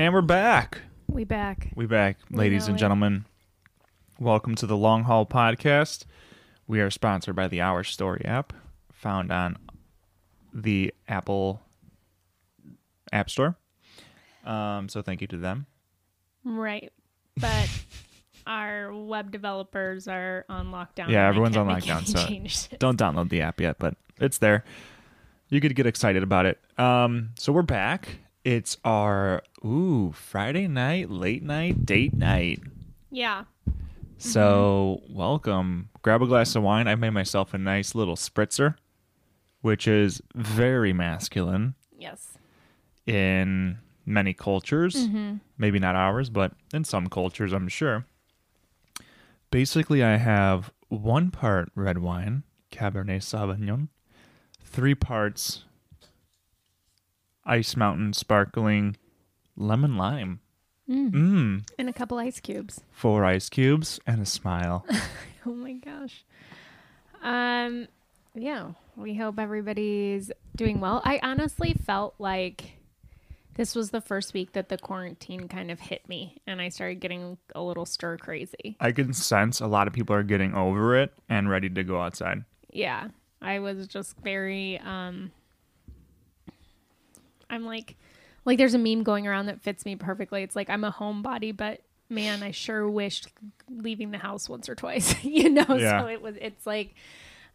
[0.00, 0.80] And we're back.
[1.08, 1.72] We back.
[1.76, 2.80] We back, We ladies and it.
[2.80, 3.26] gentlemen.
[4.18, 6.06] Welcome to the Long Haul Podcast.
[6.66, 8.54] We are sponsored by the Our Story app,
[8.90, 9.58] found on
[10.54, 11.60] the Apple
[13.12, 13.58] App Store.
[14.46, 15.66] Um, so thank you to them.
[16.44, 16.90] Right.
[17.38, 17.68] But
[18.46, 21.10] our web developers are on lockdown.
[21.10, 22.70] Yeah, everyone's on lockdown, so changes.
[22.78, 24.64] Don't download the app yet, but it's there.
[25.50, 26.58] You could get excited about it.
[26.78, 28.16] Um, so we're back.
[28.44, 32.60] It's our ooh Friday night, late night, date night.
[33.10, 33.44] Yeah.
[34.16, 35.14] So mm-hmm.
[35.14, 35.90] welcome.
[36.02, 36.88] Grab a glass of wine.
[36.88, 38.76] I made myself a nice little spritzer,
[39.60, 42.38] which is very masculine Yes.
[43.06, 44.94] in many cultures.
[44.94, 45.36] Mm-hmm.
[45.58, 48.06] Maybe not ours, but in some cultures, I'm sure.
[49.50, 53.88] Basically, I have one part red wine, Cabernet Sauvignon,
[54.62, 55.64] three parts
[57.44, 58.96] Ice Mountain sparkling
[59.56, 60.40] lemon lime.
[60.88, 61.62] Mm.
[61.78, 62.80] And a couple ice cubes.
[62.90, 64.84] Four ice cubes and a smile.
[65.46, 66.22] Oh my gosh.
[67.22, 67.88] Um
[68.34, 71.00] yeah, we hope everybody's doing well.
[71.02, 72.72] I honestly felt like
[73.54, 77.00] this was the first week that the quarantine kind of hit me and I started
[77.00, 78.76] getting a little stir crazy.
[78.80, 82.02] I can sense a lot of people are getting over it and ready to go
[82.02, 82.44] outside.
[82.70, 83.08] Yeah.
[83.40, 85.30] I was just very um
[87.50, 87.96] I'm like
[88.44, 90.42] like there's a meme going around that fits me perfectly.
[90.42, 93.28] It's like I'm a homebody, but man, I sure wished
[93.68, 95.22] leaving the house once or twice.
[95.24, 96.00] you know, Yeah.
[96.00, 96.94] so it was it's like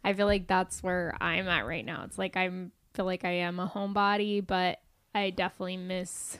[0.04, 2.04] I feel like that's where I'm at right now.
[2.04, 4.80] It's like I'm feel like I am a homebody, but
[5.14, 6.38] I definitely miss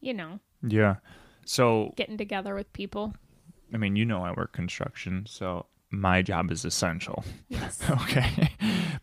[0.00, 0.96] you know, Yeah.
[1.44, 3.14] So, getting together with people.
[3.72, 7.24] I mean, you know, I work construction, so my job is essential.
[7.48, 7.80] Yes.
[8.02, 8.50] Okay.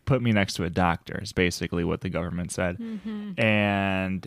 [0.04, 2.78] Put me next to a doctor is basically what the government said.
[3.38, 4.26] And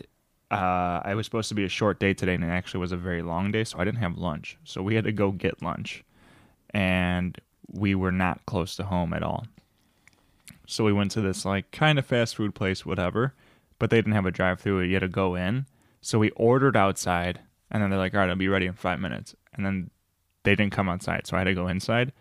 [0.50, 2.96] uh, I was supposed to be a short day today, and it actually was a
[2.96, 4.58] very long day, so I didn't have lunch.
[4.64, 6.02] So we had to go get lunch.
[6.70, 7.38] And
[7.70, 9.46] we were not close to home at all.
[10.66, 13.34] So we went to this like kind of fast food place, whatever,
[13.78, 14.80] but they didn't have a drive through.
[14.82, 15.66] You had to go in.
[16.00, 17.40] So we ordered outside,
[17.70, 19.34] and then they're like, all right, I'll be ready in five minutes.
[19.54, 19.90] And then
[20.44, 22.12] they didn't come outside, so I had to go inside.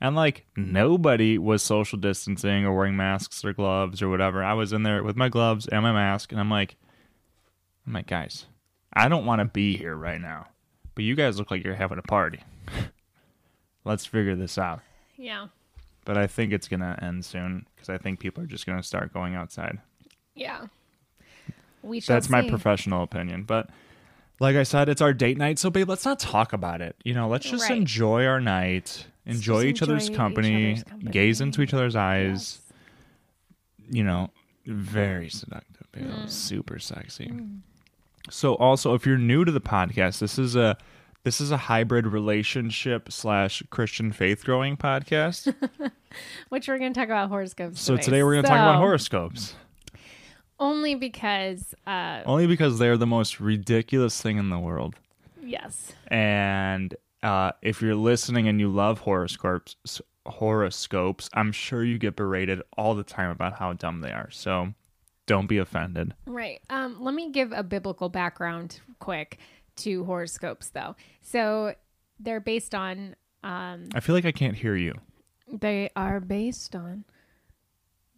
[0.00, 4.42] And like nobody was social distancing or wearing masks or gloves or whatever.
[4.42, 6.76] I was in there with my gloves and my mask, and I'm like,
[7.86, 8.46] I'm like, guys,
[8.94, 10.46] I don't want to be here right now,
[10.94, 12.40] but you guys look like you're having a party.
[13.84, 14.80] Let's figure this out.
[15.16, 15.48] Yeah.
[16.06, 19.12] But I think it's gonna end soon because I think people are just gonna start
[19.12, 19.78] going outside.
[20.34, 20.66] Yeah.
[21.82, 23.68] We That's my professional opinion, but.
[24.42, 26.96] Like I said, it's our date night, so babe, let's not talk about it.
[27.04, 27.76] You know, let's just Right.
[27.76, 31.10] enjoy our night, enjoy each other's enjoy each company, other's company.
[31.10, 32.30] gaze into each other's eyes.
[32.30, 32.62] Yes.
[33.92, 34.30] you know,
[34.66, 36.30] very seductive, you know, Mm.
[36.30, 37.32] super sexy.
[38.30, 40.76] So also if you're new to the podcast, this is a
[41.24, 45.52] this is a hybrid relationship slash Christian faith growing podcast.
[46.48, 47.80] Which we're going to talk about horoscopes.
[47.80, 49.54] so today we're gonna talk about horoscopes.
[50.58, 54.94] Only because, uh, Only because they're the most ridiculous thing in the world.
[55.42, 59.76] yes, And uh, if you're listening and you love horoscopes
[60.26, 64.30] horoscopes, I'm sure you get berated all the time about how dumb they are.
[64.30, 64.74] So
[65.26, 66.14] don't be offended.
[66.26, 66.60] right.
[66.70, 69.38] Um, let me give a biblical background quick
[69.76, 70.96] to horoscopes, though.
[71.22, 71.74] So
[72.18, 74.94] they're based on, um, I feel like I can't hear you.
[75.50, 77.04] they are based on,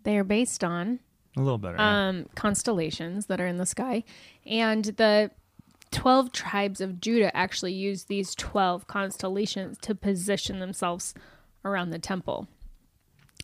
[0.03, 0.99] they are based on
[1.37, 1.77] A little better.
[1.79, 2.09] yeah.
[2.09, 4.05] um, constellations that are in the sky.
[4.45, 5.31] And the
[5.93, 11.15] 12 tribes of Judah actually used these 12 constellations to position themselves
[11.65, 12.49] around the temple.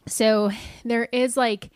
[0.07, 0.51] So
[0.85, 1.71] there is like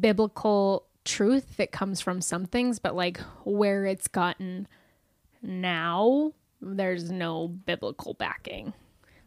[0.00, 4.66] biblical truth that comes from some things, but like where it's gotten
[5.42, 6.32] now,
[6.62, 8.72] there's no biblical backing.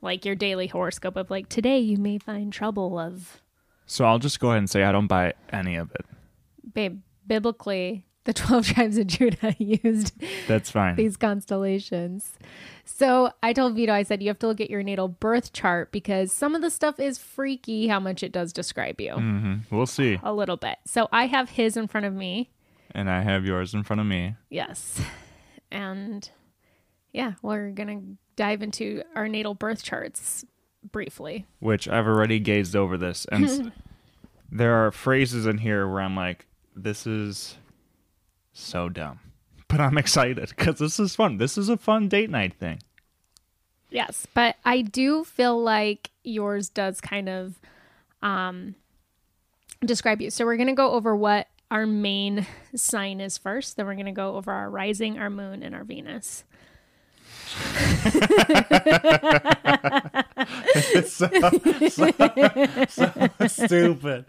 [0.01, 3.41] Like your daily horoscope of like today you may find trouble of
[3.85, 6.05] So I'll just go ahead and say I don't buy any of it.
[6.73, 10.13] babe, biblically, the 12 tribes of Judah used
[10.47, 10.95] That's fine.
[10.95, 12.37] these constellations.
[12.85, 15.91] So I told Vito, I said, you have to look at your natal birth chart
[15.91, 19.13] because some of the stuff is freaky how much it does describe you.
[19.13, 20.19] hmm We'll see.
[20.21, 20.77] A little bit.
[20.85, 22.51] So I have his in front of me.
[22.91, 24.35] And I have yours in front of me.
[24.49, 25.01] Yes.
[25.71, 26.29] And
[27.13, 30.45] yeah, we're going to dive into our natal birth charts
[30.91, 31.45] briefly.
[31.59, 33.71] which I've already gazed over this, and
[34.51, 37.57] there are phrases in here where I'm like, "This is
[38.57, 39.19] so dumb,"
[39.67, 41.37] but I'm excited because this is fun.
[41.37, 42.79] This is a fun date night thing.
[43.89, 47.59] Yes, but I do feel like yours does kind of
[48.21, 48.75] um
[49.85, 50.29] describe you.
[50.29, 52.45] So we're going to go over what our main
[52.75, 53.77] sign is first.
[53.77, 56.43] Then we're going to go over our rising, our moon, and our Venus.
[61.05, 61.27] so,
[61.89, 62.11] so,
[62.89, 64.25] so stupid.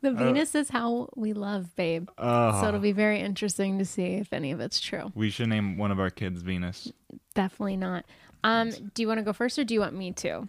[0.00, 2.08] The Venus is how we love, babe.
[2.18, 5.12] Oh, So it'll be very interesting to see if any of it's true.
[5.14, 6.92] we should name one of our kids Venus.
[7.34, 8.04] Definitely not.
[8.44, 10.46] Um, do you want to go first or do you want me to?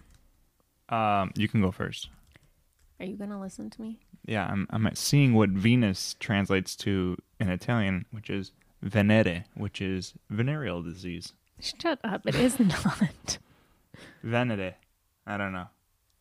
[0.89, 2.09] Um, you can go first.
[2.99, 3.99] Are you going to listen to me?
[4.25, 8.51] Yeah, I'm I'm seeing what Venus translates to in Italian, which is
[8.83, 11.33] Venere, which is venereal disease.
[11.59, 12.27] Shut up.
[12.27, 13.37] It is not.
[14.23, 14.75] Venere.
[15.29, 15.67] I don't know.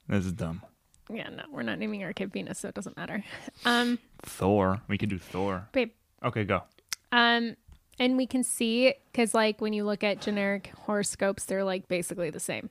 [0.09, 0.63] This is dumb.
[1.11, 3.25] yeah, no, we're not naming our kid Venus, so it doesn't matter.
[3.65, 4.83] Um, Thor.
[4.87, 5.69] We could do Thor.
[5.73, 5.91] babe.
[6.23, 6.63] Okay, go.
[7.11, 7.57] Um,
[7.99, 12.31] and we can see because, like, when you look at generic horoscopes, they're like basically
[12.31, 12.71] the same.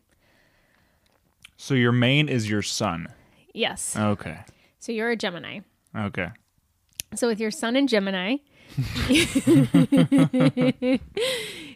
[1.57, 3.07] So your main is your sun.
[3.53, 3.95] Yes.
[3.97, 4.39] Okay.
[4.79, 5.61] So you're a Gemini.
[5.95, 6.29] Okay.
[7.15, 8.37] So with your sun in Gemini,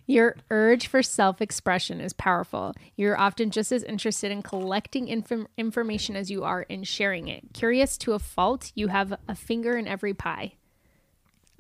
[0.08, 2.74] your urge for self-expression is powerful.
[2.96, 7.44] You're often just as interested in collecting inform- information as you are in sharing it.
[7.54, 10.54] Curious to a fault, you have a finger in every pie.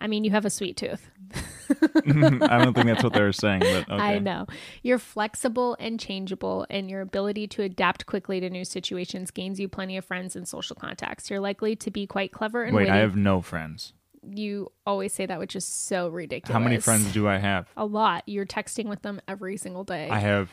[0.01, 1.09] I mean, you have a sweet tooth.
[1.69, 4.01] I don't think that's what they were saying, but okay.
[4.01, 4.47] I know.
[4.81, 9.69] You're flexible and changeable, and your ability to adapt quickly to new situations gains you
[9.69, 11.29] plenty of friends and social contacts.
[11.29, 12.91] You're likely to be quite clever and Wait, witty.
[12.91, 13.93] I have no friends.
[14.23, 16.53] You always say that, which is so ridiculous.
[16.53, 17.67] How many friends do I have?
[17.77, 18.23] A lot.
[18.27, 20.09] You're texting with them every single day.
[20.09, 20.51] I have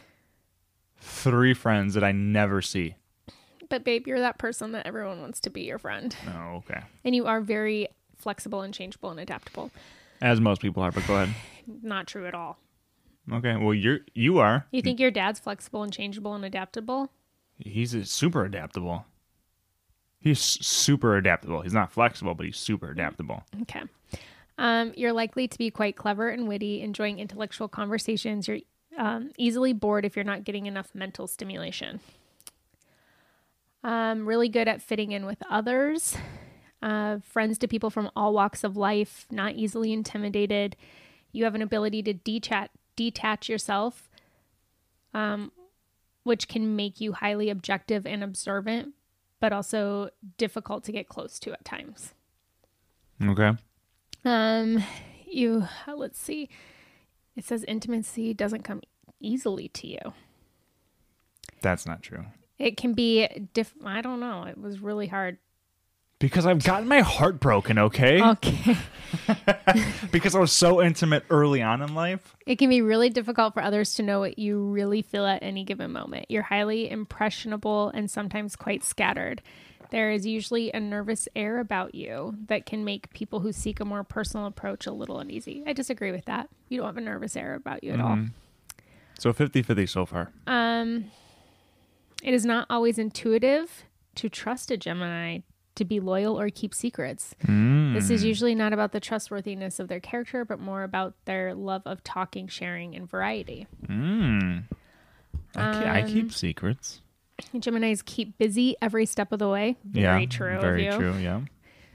[1.00, 2.94] three friends that I never see.
[3.68, 6.80] but babe, you're that person that everyone wants to be your friend, Oh, okay.
[7.04, 9.70] and you are very flexible and changeable and adaptable.
[10.20, 11.34] As most people are, but go ahead.
[11.82, 12.58] Not true at all.
[13.30, 13.54] Okay.
[13.56, 14.66] Well, you're you are.
[14.72, 17.12] You think your dad's flexible and changeable and adaptable?
[17.58, 19.04] He's super adaptable.
[20.20, 21.62] He's super adaptable.
[21.62, 23.44] He's not flexible, but he's super adaptable.
[23.62, 23.82] Okay.
[24.58, 28.48] Um, you're likely to be quite clever and witty, enjoying intellectual conversations.
[28.48, 28.58] You're
[28.96, 32.00] um, easily bored if you're not getting enough mental stimulation.
[33.84, 36.16] Um, really good at fitting in with others.
[36.82, 40.76] Uh, friends to people from all walks of life, not easily intimidated.
[41.30, 44.10] You have an ability to detach, detach yourself,
[45.14, 45.52] um,
[46.24, 48.94] which can make you highly objective and observant,
[49.40, 52.14] but also difficult to get close to at times.
[53.22, 53.52] Okay.
[54.24, 54.82] Um,
[55.26, 56.48] you let's see.
[57.36, 58.82] It says intimacy doesn't come
[59.20, 59.98] easily to you.
[61.62, 62.24] That's not true.
[62.58, 63.74] It can be diff.
[63.84, 64.44] I don't know.
[64.44, 65.38] It was really hard.
[66.20, 68.20] Because I've gotten my heart broken, okay?
[68.20, 68.76] Okay.
[70.10, 72.34] because I was so intimate early on in life.
[72.46, 75.64] it can be really difficult for others to know what you really feel at any
[75.64, 76.26] given moment.
[76.28, 79.42] You're highly impressionable and sometimes quite scattered.
[79.90, 83.84] There is usually a nervous air about you that can make people who seek a
[83.84, 85.62] more personal approach a little uneasy.
[85.66, 86.48] I disagree with that.
[86.68, 88.18] You don't have a nervous air about you at all.
[89.18, 90.30] So 50 50 so far.
[90.46, 91.06] Um,
[92.22, 93.84] it is not always intuitive
[94.16, 95.38] to trust a Gemini
[95.78, 97.34] to be loyal or keep secrets.
[97.46, 101.82] This is usually not about the trustworthiness of their character, but more about their love
[101.86, 103.66] of talking, sharing, and variety.
[103.86, 104.64] Mm.
[105.56, 107.00] I, ke- I Um, keep secrets.
[107.54, 109.76] Geminis keep busy every step of the way.
[109.84, 110.28] Very yeah.
[110.28, 110.60] true.
[110.60, 111.00] Very of you.
[111.00, 111.18] true.
[111.18, 111.40] Yeah.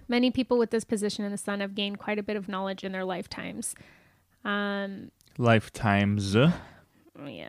[0.08, 2.84] Many people with this position in the sun have gained quite a bit of knowledge
[2.84, 3.76] in their lifetimes.
[4.44, 6.36] Um, Lifetimes.
[6.36, 6.52] yeah,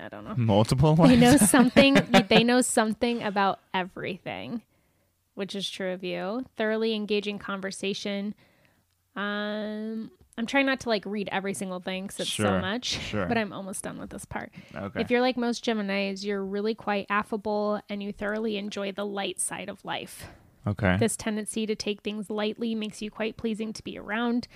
[0.05, 0.35] I don't know.
[0.37, 1.95] Multiple they know something
[2.29, 4.63] they know something about everything
[5.35, 8.35] which is true of you thoroughly engaging conversation
[9.17, 13.27] um i'm trying not to like read every single thing because it's so much sure.
[13.27, 15.01] but i'm almost done with this part Okay.
[15.01, 19.41] if you're like most geminis you're really quite affable and you thoroughly enjoy the light
[19.41, 20.27] side of life
[20.67, 20.97] okay.
[20.99, 24.49] this tendency to take things lightly makes you quite pleasing to be around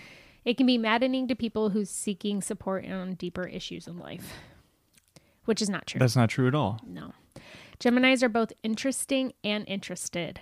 [0.44, 4.32] it can be maddening to people who's seeking support on deeper issues in life
[5.44, 6.80] which is not true That's not true at all.
[6.86, 7.12] no.
[7.80, 10.40] Geminis are both interesting and interested.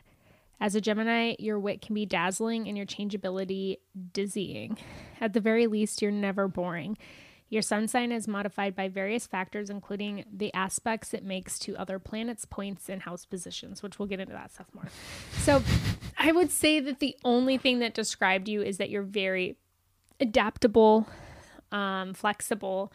[0.60, 3.78] As a Gemini, your wit can be dazzling and your changeability
[4.12, 4.78] dizzying.
[5.20, 6.96] At the very least, you're never boring.
[7.48, 11.98] Your sun sign is modified by various factors, including the aspects it makes to other
[11.98, 14.88] planets, points, and house positions, which we'll get into that stuff more.
[15.38, 15.62] So,
[16.18, 19.56] I would say that the only thing that described you is that you're very
[20.18, 21.06] adaptable,
[21.70, 22.92] um, flexible,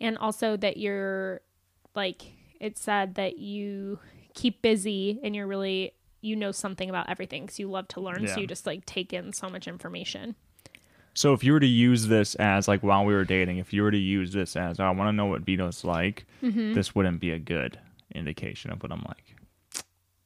[0.00, 1.40] and also that you're
[1.94, 2.22] like
[2.60, 3.98] it said that you
[4.34, 8.24] keep busy and you're really you know something about everything because you love to learn
[8.24, 8.34] Yeah.
[8.34, 10.34] so you just like take in so much information
[11.16, 13.82] So if you were to use this as like while we were dating, if you
[13.84, 16.72] were to use this as oh, I want to know what Vito's like, Mm-hmm.
[16.74, 17.78] this wouldn't be a good
[18.14, 19.36] indication of what I'm like.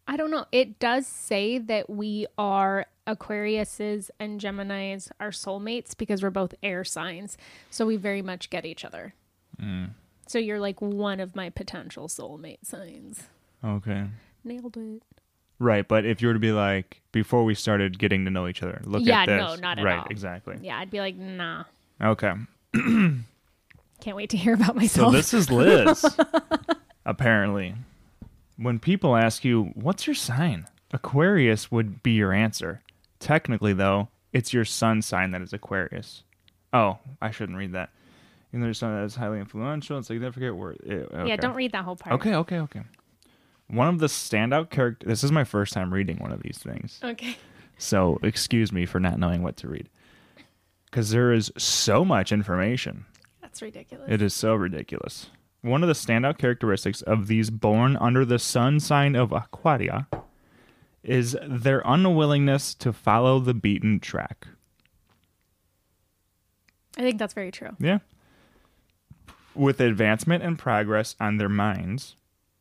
[0.06, 0.46] I don't know.
[0.50, 6.82] It does say that we are Aquariuses and Geminis are soulmates because we're both air
[6.84, 7.36] signs.
[7.70, 9.12] So we very much get each other.
[9.60, 9.90] Mm.
[10.26, 13.24] So you're like one of my potential soulmate signs.
[13.62, 14.04] Okay.
[14.44, 15.02] Nailed it.
[15.60, 18.62] Right, but if you were to be like before we started getting to know each
[18.62, 19.40] other, look Yeah, at this.
[19.40, 20.06] Yeah, no, not at right, all.
[20.10, 20.56] exactly.
[20.62, 21.64] Yeah, I'd be like, nah.
[22.00, 22.32] Okay.
[24.00, 25.12] Can't wait to hear about myself.
[25.12, 25.12] So myself.
[25.14, 26.16] this is Liz.
[27.06, 27.74] apparently,
[28.56, 32.80] when people ask you, "What's your sign?" Aquarius would be your answer.
[33.18, 36.22] Technically, though, it's your sun sign that is Aquarius.
[36.72, 37.90] Oh, I shouldn't read that.
[38.52, 40.56] And there's something that is highly influential and significant.
[40.56, 40.78] Word.
[40.86, 42.14] Ew, Yeah, don't read that whole part.
[42.20, 42.82] Okay, okay, okay.
[43.68, 45.06] One of the standout characters.
[45.06, 46.98] This is my first time reading one of these things.
[47.02, 47.37] Okay.
[47.76, 49.88] So excuse me for not knowing what to read.
[50.87, 53.04] Because there is so much information.
[53.42, 54.10] That's ridiculous.
[54.10, 55.30] It is so ridiculous.
[55.60, 60.06] One of the standout characteristics of these born under the sun sign of Aquaria
[61.02, 64.46] is their unwillingness to follow the beaten track.
[66.96, 67.76] I think that's very true.
[67.78, 67.98] Yeah.
[69.54, 72.16] With advancement and progress on their minds,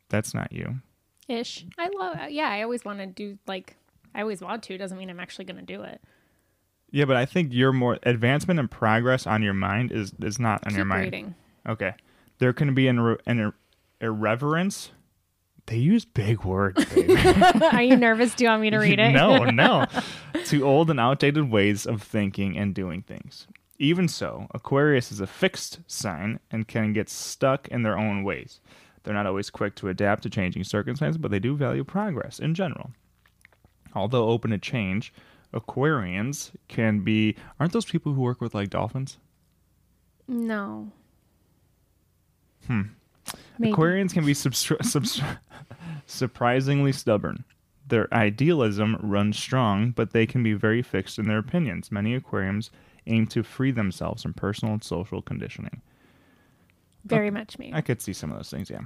[0.09, 0.81] that's not you.
[1.27, 1.65] Ish.
[1.77, 2.17] I love.
[2.29, 3.75] Yeah, I always want to do like.
[4.15, 4.77] I always want to.
[4.77, 6.01] Doesn't mean I'm actually going to do it.
[6.89, 10.65] Yeah, but I think you're more advancement and progress on your mind is is not
[10.65, 11.03] on Keep your mind.
[11.03, 11.35] reading.
[11.67, 11.93] Okay.
[12.39, 13.53] There can be an, irre- an ir-
[13.99, 14.91] irreverence.
[15.65, 16.85] They use big words.
[16.85, 17.15] baby.
[17.73, 18.33] Are you nervous?
[18.35, 19.11] Do you want me to read it?
[19.11, 19.85] no, no.
[20.45, 23.47] to old and outdated ways of thinking and doing things.
[23.79, 28.61] Even so, Aquarius is a fixed sign and can get stuck in their own ways.
[29.07, 32.53] They're not always quick to adapt to changing circumstances, but they do value progress in
[32.53, 32.91] general.
[33.95, 35.13] Although open to change,
[35.53, 37.37] Aquarians can be.
[37.57, 39.17] Aren't those people who work with like dolphins?
[40.27, 40.91] No.
[42.65, 42.81] Hmm.
[43.57, 43.73] Maybe.
[43.73, 44.33] Aquarians can be
[46.05, 47.45] surprisingly stubborn.
[47.87, 51.93] Their idealism runs strong, but they can be very fixed in their opinions.
[51.93, 52.71] Many aquariums
[53.05, 55.81] aim to free themselves from personal and social conditioning.
[57.15, 57.71] Very much me.
[57.73, 58.81] I could see some of those things, yeah.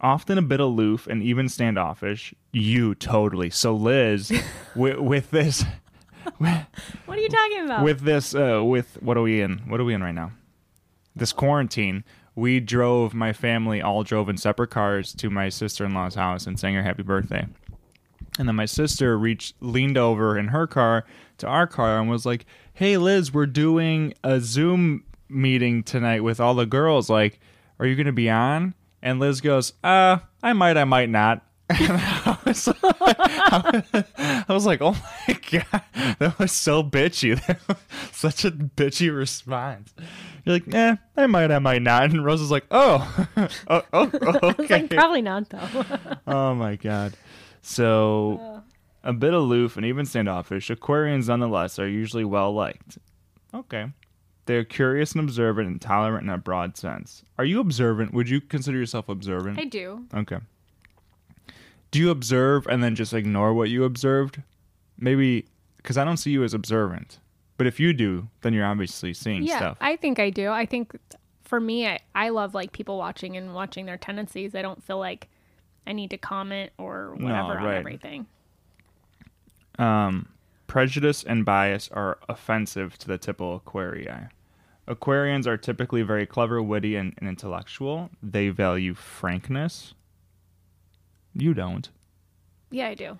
[0.00, 2.34] Often a bit aloof and even standoffish.
[2.52, 3.50] You totally.
[3.50, 4.32] So Liz,
[4.74, 5.64] with, with this,
[6.38, 6.66] with,
[7.06, 7.84] what are you talking about?
[7.84, 9.58] with this, uh, with what are we in?
[9.68, 10.32] What are we in right now?
[11.14, 12.04] This quarantine.
[12.36, 13.12] We drove.
[13.12, 16.74] My family all drove in separate cars to my sister in law's house and sang
[16.74, 17.46] her happy birthday.
[18.38, 21.04] And then my sister reached, leaned over in her car
[21.38, 26.40] to our car and was like, "Hey Liz, we're doing a Zoom meeting tonight with
[26.40, 27.08] all the girls.
[27.08, 27.40] Like,
[27.80, 31.92] are you gonna be on?" And Liz goes, "Uh, I might, I might not." And
[31.92, 34.92] I was, I was like, "Oh
[35.28, 35.82] my god,
[36.18, 37.40] that was so bitchy.
[37.46, 37.76] That was
[38.12, 39.94] such a bitchy response."
[40.44, 43.26] You're like, "Eh, I might, I might not." And Rose was like, "Oh,
[43.68, 44.10] oh, oh,
[44.58, 45.84] okay." like probably not though.
[46.26, 47.14] oh my god.
[47.62, 48.62] So
[49.04, 52.98] a bit aloof and even standoffish, Aquarians nonetheless are usually well liked.
[53.54, 53.86] Okay.
[54.50, 57.22] They're curious and observant and tolerant in a broad sense.
[57.38, 58.12] Are you observant?
[58.12, 59.60] Would you consider yourself observant?
[59.60, 60.06] I do.
[60.12, 60.38] Okay.
[61.92, 64.42] Do you observe and then just ignore what you observed?
[64.98, 67.20] Maybe because I don't see you as observant.
[67.58, 69.78] But if you do, then you're obviously seeing Yeah, stuff.
[69.80, 70.50] I think I do.
[70.50, 70.98] I think
[71.44, 74.56] for me, I, I love like people watching and watching their tendencies.
[74.56, 75.28] I don't feel like
[75.86, 78.26] I need to comment or No, whatever on everything.
[79.78, 80.26] Um,
[80.66, 84.30] prejudice and bias are offensive to the typical Aquarii.
[84.88, 88.10] Aquarians are typically very clever, witty, and, and intellectual.
[88.22, 89.94] They value frankness.
[91.34, 91.88] You don't.
[92.70, 93.18] Yeah, I do.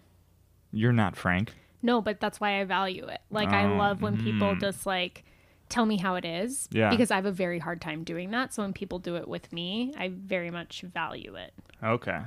[0.72, 1.52] You're not frank.
[1.82, 3.20] No, but that's why I value it.
[3.30, 4.60] Like I Oh, love when people mm.
[4.60, 5.24] just like
[5.68, 6.68] tell me how it is.
[6.72, 6.90] Yeah.
[6.90, 8.52] Because I have a very hard time doing that.
[8.52, 11.54] So when people do it with me, I very much value it.
[11.82, 12.18] Okay.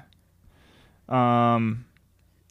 [1.10, 1.86] Um,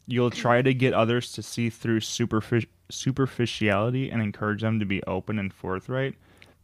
[0.07, 5.03] you'll try to get others to see through superfic- superficiality and encourage them to be
[5.03, 6.15] open and forthright.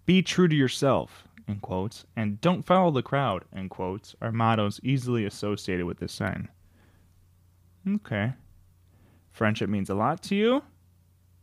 [0.10, 4.80] Be true to yourself, in quotes, and don't follow the crowd, in quotes, are mottos
[4.82, 6.50] easily associated with this sign.
[7.88, 8.34] Okay.
[9.32, 10.64] Friendship means a lot to you?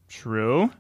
[0.08, 0.73] True.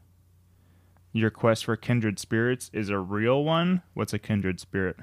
[1.12, 3.82] Your quest for kindred spirits is a real one?
[3.94, 4.96] What's a kindred spirit?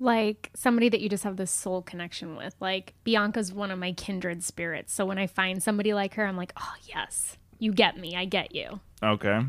[0.00, 2.56] Like somebody that you just have this soul connection with.
[2.58, 4.92] Like Bianca's one of my kindred spirits.
[4.92, 8.16] So when I find somebody like her, I'm like, oh, yes, you get me.
[8.16, 8.80] I get you.
[9.00, 9.42] Okay.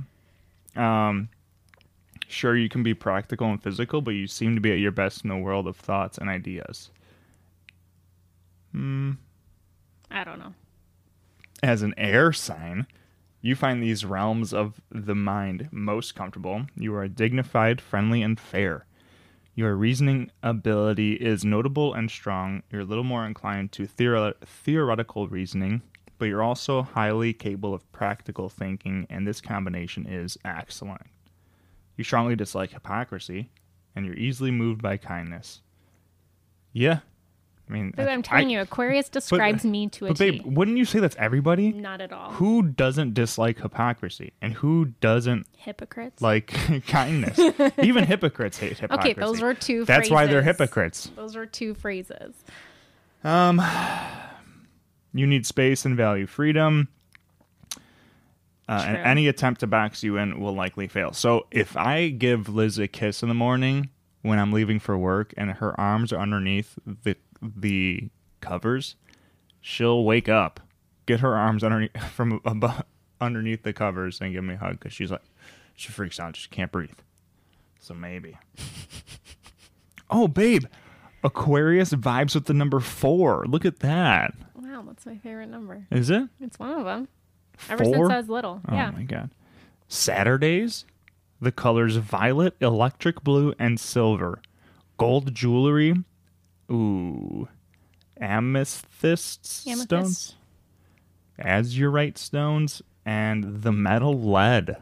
[0.76, 1.30] Um,
[2.28, 5.24] sure, you can be practical and physical, but you seem to be at your best
[5.24, 6.92] in the world of thoughts and ideas.
[8.72, 9.14] Hmm.
[10.12, 10.54] I don't know.
[11.64, 12.88] As an air sign,
[13.42, 16.66] you find these realms of the mind most comfortable.
[16.76, 18.86] You are dignified, friendly, and fair.
[19.56, 22.62] Your reasoning ability is notable and strong.
[22.72, 25.82] You're a little more inclined to theore- theoretical reasoning,
[26.20, 31.02] but you're also highly capable of practical thinking, and this combination is excellent.
[31.98, 33.50] You strongly dislike hypocrisy,
[33.96, 35.62] and you're easily moved by kindness.
[36.74, 37.00] Yeah.
[37.70, 40.32] I mean, But I- I'm telling I- you, Aquarius describes me to a But T.
[40.32, 41.74] babe, wouldn't you say that's everybody?
[41.74, 42.32] Not at all.
[42.34, 46.22] Who doesn't dislike hypocrisy, and who doesn't Hypocrites.
[46.22, 46.48] like
[46.88, 47.38] kindness?
[47.82, 49.12] Even hypocrites hate hypocrisy.
[49.12, 49.84] okay, those were two.
[49.84, 51.12] That's why they're hypocrites.
[51.16, 52.36] Those were two phrases.
[53.26, 53.62] Um,
[55.14, 56.88] you need space and value freedom.
[58.68, 61.14] Uh, and any attempt to box you in will likely fail.
[61.14, 63.90] So if I give Liz a kiss in the morning
[64.24, 68.10] when I'm leaving for work and her arms are underneath the the
[68.42, 68.96] covers,
[69.62, 70.60] she'll wake up,
[71.06, 72.84] get her arms underneath from above,
[73.22, 75.24] underneath the covers, and give me a hug because she's like,
[75.76, 77.00] she freaks out, she can't breathe.
[77.80, 78.38] So maybe.
[80.10, 80.66] oh, babe,
[81.24, 83.46] Aquarius vibes with the number four.
[83.48, 84.34] Look at that.
[84.56, 85.88] Wow, that's my favorite number.
[85.92, 86.28] Is it?
[86.42, 87.08] It's one of them.
[87.70, 87.96] Ever Four?
[87.96, 88.62] since I was little.
[88.68, 88.92] Oh yeah.
[88.92, 89.30] my god.
[89.88, 90.86] Saturdays,
[91.42, 94.42] the colors violet, electric blue, and silver.
[94.98, 95.94] Gold jewelry.
[96.72, 97.48] Ooh.
[98.20, 100.36] Amethyst stones.
[101.40, 104.78] Azurite stones and the metal lead.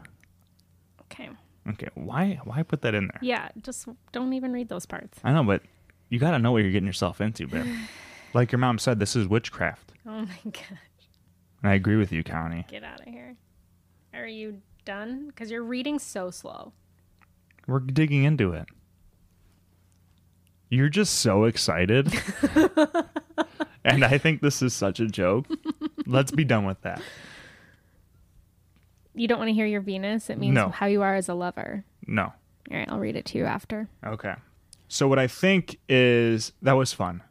[1.02, 1.28] Okay.
[1.68, 3.18] Okay, why why put that in there?
[3.20, 5.18] Yeah, just don't even read those parts.
[5.22, 5.62] I know, but
[6.08, 7.66] you got to know what you're getting yourself into, babe.
[8.34, 9.92] like your mom said, this is witchcraft.
[10.06, 10.78] Oh my god.
[11.66, 12.64] And I agree with you, Connie.
[12.68, 13.34] Get out of here.
[14.14, 15.26] Are you done?
[15.26, 16.72] Because you're reading so slow.
[17.66, 18.68] We're digging into it.
[20.70, 22.06] You're just so excited.
[23.84, 25.46] and I think this is such a joke.
[26.06, 27.02] Let's be done with that.
[29.16, 30.30] You don't want to hear your Venus?
[30.30, 30.68] It means No.
[30.68, 31.84] how you are as a lover.
[32.06, 32.26] No.
[32.70, 33.88] All right, I'll read it to you after.
[34.06, 34.34] Okay.
[34.86, 37.24] So what I think is that was fun.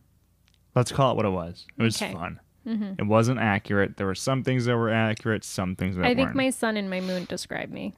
[0.75, 1.65] Let's call it what it was.
[1.77, 2.11] It was Okay.
[2.11, 2.41] fun.
[2.65, 3.97] It wasn't accurate.
[3.97, 6.35] There were some things that were accurate, some things that I think weren't.
[6.35, 7.93] my sun and my moon describe me.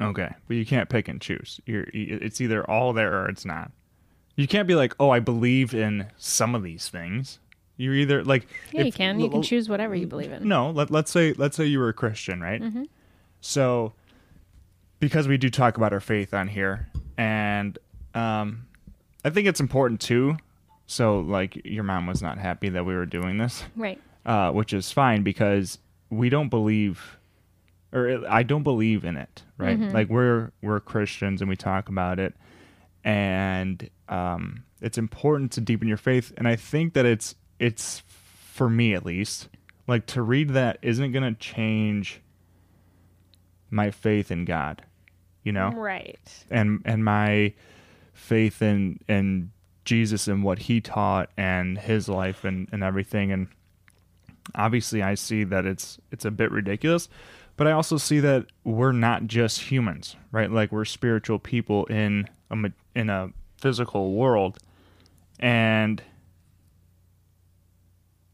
[0.00, 1.60] Okay, but you can't pick and choose.
[1.66, 3.70] You're, it's either all there or it's not.
[4.36, 7.38] You can't be like, "Oh, I believe in some of these things."
[7.76, 9.18] You're either like, Yeah, you if- can.
[9.20, 10.48] You l- can choose whatever you believe in.
[10.48, 12.62] No, let, let's say let's say you were a Christian, right?
[12.62, 12.84] Mm-hmm.
[13.40, 13.92] So,
[15.00, 17.78] because we do talk about our faith on here, and
[18.14, 18.66] um,
[19.24, 20.36] I think it's important too.
[20.90, 24.00] So, like, your mom was not happy that we were doing this, Right.
[24.24, 27.18] uh, which is fine because we don't believe,
[27.92, 29.78] or I don't believe in it, right?
[29.92, 32.34] Like, we're we're Christians and we talk about it,
[33.04, 36.32] and um, it's important to deepen your faith.
[36.38, 39.48] And I think that it's it's for me at least,
[39.86, 42.22] like to read that isn't gonna change
[43.70, 44.82] my faith in God,
[45.44, 46.18] you know, Right.
[46.50, 47.52] and and my
[48.14, 49.50] faith in in
[49.88, 53.32] Jesus and what he taught and his life and, and everything.
[53.32, 53.48] And
[54.54, 57.08] obviously I see that it's it's a bit ridiculous
[57.56, 60.50] but I also see that we're not just humans right?
[60.50, 62.56] Like we're spiritual people in a
[62.94, 64.58] in a physical world.
[65.40, 66.02] And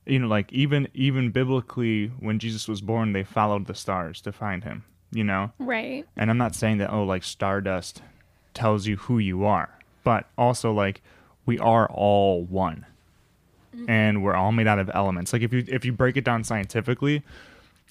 [0.06, 4.32] you know like even even biblically when Jesus was born they followed the stars to
[4.32, 5.52] find him you know?
[5.60, 6.04] Right.
[6.16, 8.02] and I'm not saying that oh like stardust
[8.54, 9.68] tells you who you are,
[10.04, 11.02] but also like
[11.46, 12.86] we are all one.
[13.88, 15.32] And we're all made out of elements.
[15.32, 17.22] Like if you if you break it down scientifically,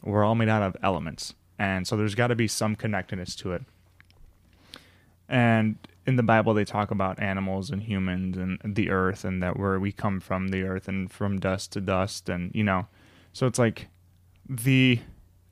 [0.03, 1.33] we're all made out of elements.
[1.59, 3.63] And so there's got to be some connectedness to it.
[5.27, 9.57] And in the Bible they talk about animals and humans and the earth and that
[9.57, 12.87] where we come from the earth and from dust to dust and you know.
[13.33, 13.87] So it's like
[14.47, 14.99] the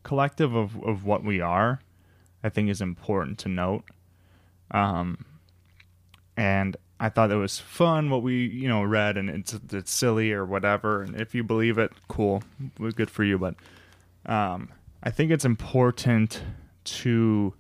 [0.04, 1.82] collective of, of what we are,
[2.44, 3.84] I think is important to note.
[4.72, 5.26] Um,
[6.38, 10.32] and I thought it was fun what we you know read, and it's it's silly
[10.32, 11.02] or whatever.
[11.02, 13.40] And if you believe it, cool, it was good for you.
[13.40, 13.56] But
[14.26, 14.70] um,
[15.02, 16.42] I think it's important
[16.84, 17.56] to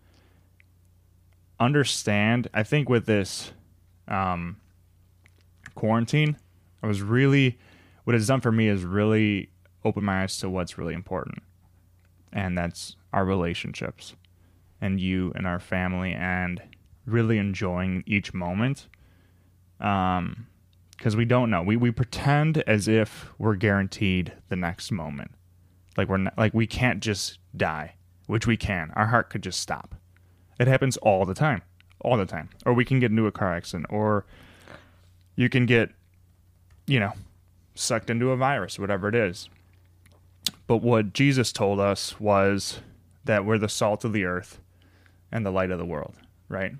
[1.60, 2.49] understand.
[2.54, 3.51] I think with this
[4.08, 4.58] um,
[5.73, 6.38] quarantine,
[6.84, 7.58] I was really
[8.04, 9.49] what it's done for me is really
[9.84, 11.39] open my eyes to what's really important
[12.32, 14.15] and that's our relationships
[14.80, 16.62] and you and our family and
[17.06, 18.88] really enjoying each moment
[19.82, 20.48] um
[21.02, 21.63] because we don't know.
[21.63, 25.32] We, we pretend as if we're guaranteed the next moment.
[25.98, 27.96] Like we're not, like we can't just die
[28.28, 28.91] which we can.
[28.96, 29.96] Our heart could just stop.
[30.60, 31.63] It happens all the time.
[32.02, 32.50] All the time.
[32.67, 33.88] Or we can get into a car accident.
[33.89, 34.28] Or
[35.36, 35.89] you can get
[36.86, 37.13] you know
[37.74, 39.50] sucked into a virus whatever it is.
[40.67, 42.80] But what Jesus told us was
[43.26, 44.60] that we're the salt of the earth
[45.32, 46.13] and the light of the world,
[46.48, 46.74] right?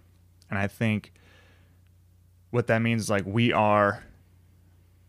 [0.50, 1.12] And I think
[2.52, 4.04] what that means is like we are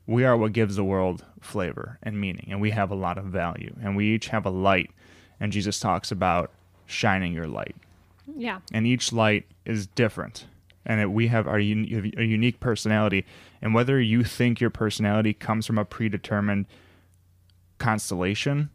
[0.06, 3.26] we are what gives the world flavor and meaning and we have a lot of
[3.26, 4.90] value and we each have a light.
[5.38, 6.50] And Jesus talks about
[6.86, 7.76] shining your light.
[8.36, 8.60] Yeah.
[8.72, 10.46] and each light is different
[10.86, 13.24] and it, we have our un- a unique personality.
[13.60, 16.66] And whether you think your personality comes from a predetermined
[17.78, 18.70] constellation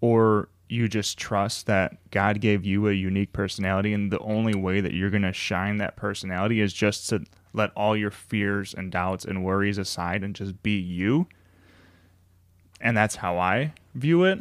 [0.00, 4.80] or you just trust that God gave you a unique personality and the only way
[4.80, 8.92] that you're going to shine that personality is just to let all your fears and
[8.92, 11.26] doubts and worries aside and just be you.
[12.80, 14.40] And that's how I view it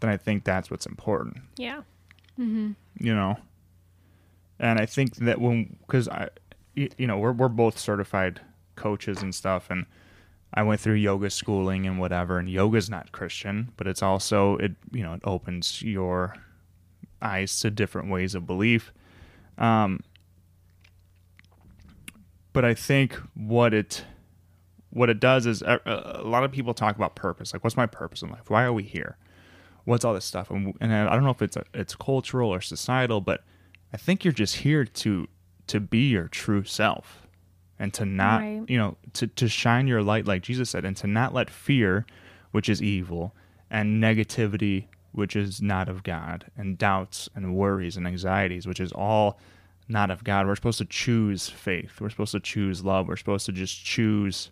[0.00, 1.38] then I think that's what's important.
[1.56, 1.82] Yeah.
[2.98, 3.36] you know?
[4.58, 6.28] And i think that when because I,
[6.74, 8.40] you know we're, we're both certified
[8.76, 9.86] coaches and stuff and
[10.52, 14.72] i went through yoga schooling and whatever and yoga's not christian but it's also it
[14.92, 16.34] you know it opens your
[17.22, 18.92] eyes to different ways of belief.
[19.56, 20.00] Um
[22.52, 24.04] but i think what it
[24.92, 27.52] what it does is a, a lot of people talk about purpose.
[27.52, 28.50] Like what's my purpose in life?
[28.50, 29.16] Why are we here?
[29.84, 30.50] What's all this stuff?
[30.50, 33.44] And, and i don't know if it's uh, it's cultural or societal but
[33.92, 35.28] i think you're just here to
[35.68, 37.28] to be your true self
[37.78, 38.62] and to not Right.
[38.68, 42.04] you know to, to shine your light like jesus said and to not let fear
[42.50, 43.32] which is evil
[43.70, 48.90] and negativity which is not of god and doubts and worries and anxieties which is
[48.92, 49.38] all
[49.90, 53.46] not of god we're supposed to choose faith we're supposed to choose love we're supposed
[53.46, 54.50] to just choose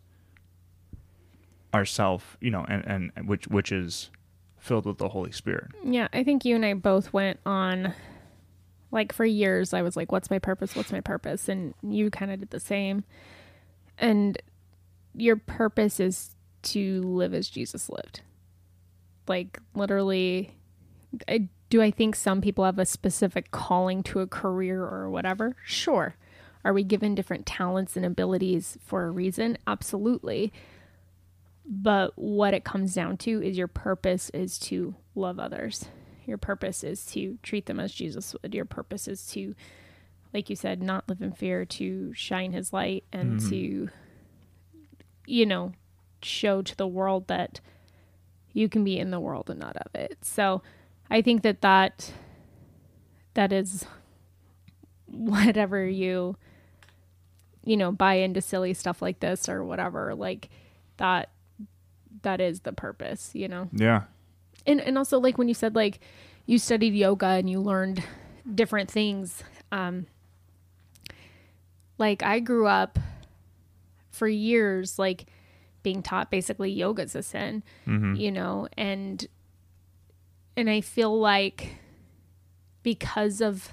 [1.75, 4.11] ourself you know and and which which is
[4.59, 7.95] filled with the holy spirit Yeah, I think you and I both went on
[8.91, 10.75] like for years I was like what's my purpose?
[10.75, 11.49] What's my purpose?
[11.49, 13.05] And you kind of did the same.
[13.99, 14.41] And
[15.15, 18.23] your purpose is to live as Jesus lived.
[19.29, 20.57] Like literally
[21.29, 25.57] I do I think some people have a specific calling to a career or whatever?
[25.65, 26.17] Sure.
[26.65, 29.59] Are we given different talents and abilities for a reason?
[29.67, 30.53] Absolutely.
[31.67, 35.87] But what it comes down to is your purpose is to love others.
[36.27, 38.55] Your purpose is to treat them as Jesus would.
[38.55, 39.55] Your purpose is to,
[40.33, 43.51] like you said, not live in fear, to shine his light and mm-hmm.
[43.51, 43.89] to,
[45.27, 45.73] you know,
[46.23, 47.61] show to the world that
[48.53, 50.19] you can be in the world and not of it.
[50.23, 50.63] So
[51.11, 52.13] I think that that,
[53.35, 53.85] that is
[55.07, 56.37] whatever you,
[57.65, 60.49] you know, buy into silly stuff like this or whatever, like
[60.99, 61.31] that
[62.23, 63.69] that is the purpose, you know.
[63.73, 64.03] yeah.
[64.67, 66.01] And and also like when you said like
[66.47, 68.03] you studied yoga and you learned
[68.55, 69.43] different things
[69.73, 70.07] um
[71.99, 72.99] like I grew up
[74.11, 75.27] for years like
[75.83, 77.63] being taught basically yoga's a sin,
[78.17, 79.27] you know, and
[80.59, 81.77] and I feel like
[82.83, 83.71] because of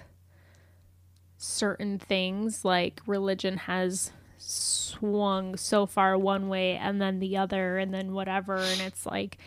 [1.35, 7.91] certain things like religion has swung so far one way and then the other and
[7.91, 8.57] then whatever.
[8.57, 9.39] And it's like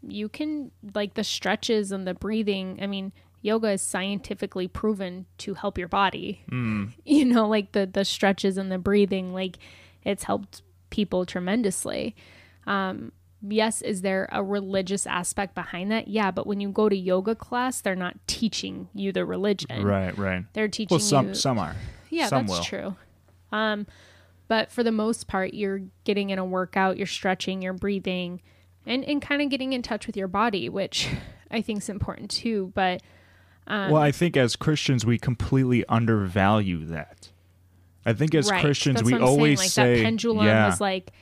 [0.00, 5.54] you can like the stretches and the breathing i mean yoga is scientifically proven to
[5.54, 6.42] help your body.
[7.04, 9.58] You know like the the stretches and the breathing like
[10.02, 12.16] it's helped people tremendously.
[12.66, 13.12] Um
[13.46, 17.34] yes is there a religious aspect behind that yeah but when you go to yoga
[17.34, 21.58] class they're not teaching you the religion right right they're teaching well some you some
[21.58, 21.76] are
[22.14, 22.64] yeah, some that's will.
[22.64, 22.96] true.
[23.52, 23.86] Um,
[24.48, 28.40] but for the most part, you're getting in a workout, you're stretching, you're breathing,
[28.86, 31.08] and and kind of getting in touch with your body, which
[31.50, 32.72] I think is important too.
[32.74, 33.02] But
[33.66, 37.30] well i think as christians we completely undervalue that
[38.04, 40.66] i think as right, christians that's we I'm saying, always like say that pendulum yeah
[40.66, 41.12] was like,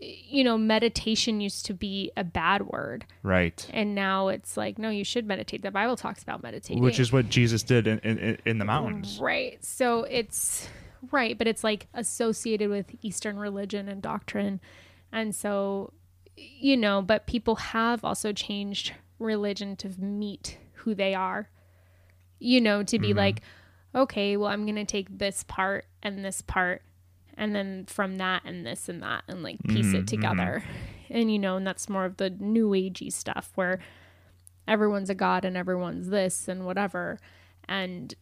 [0.00, 3.66] you know, meditation used to be a bad word, right.
[3.72, 5.62] And now it's like, no, you should meditate.
[5.62, 9.18] The Bible talks about meditating, which is what jesus did in, in, in the mountains.
[9.20, 9.64] Right.
[9.64, 10.68] So it's
[11.10, 14.60] right, but it's like associated with Eastern religion and doctrine.
[15.12, 15.92] And so,
[16.36, 21.48] you know, but people have also changed religion to meet who they are,
[22.38, 23.18] you know, to be mm-hmm.
[23.18, 23.42] like,
[23.94, 26.82] okay, well, I'm going to take this part and this part,
[27.40, 30.04] and then from that and this and that, and like piece it mm-hmm.
[30.04, 30.62] together.
[31.08, 33.80] And, you know, and that's more of the new agey stuff where
[34.68, 37.18] everyone's a god and everyone's this and whatever.
[37.66, 38.14] And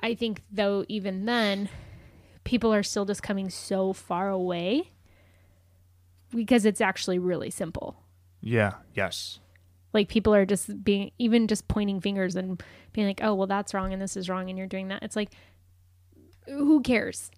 [0.00, 1.68] I think though even then
[2.42, 4.90] people are still just coming so far away
[6.34, 8.02] because it's actually really simple.
[8.40, 9.40] yeah yes
[9.92, 12.60] Like people are just being even just pointing fingers and
[12.92, 15.14] being like, "Oh, well that's wrong and this is wrong and you're doing that." It's
[15.14, 15.30] like
[16.46, 17.30] who cares?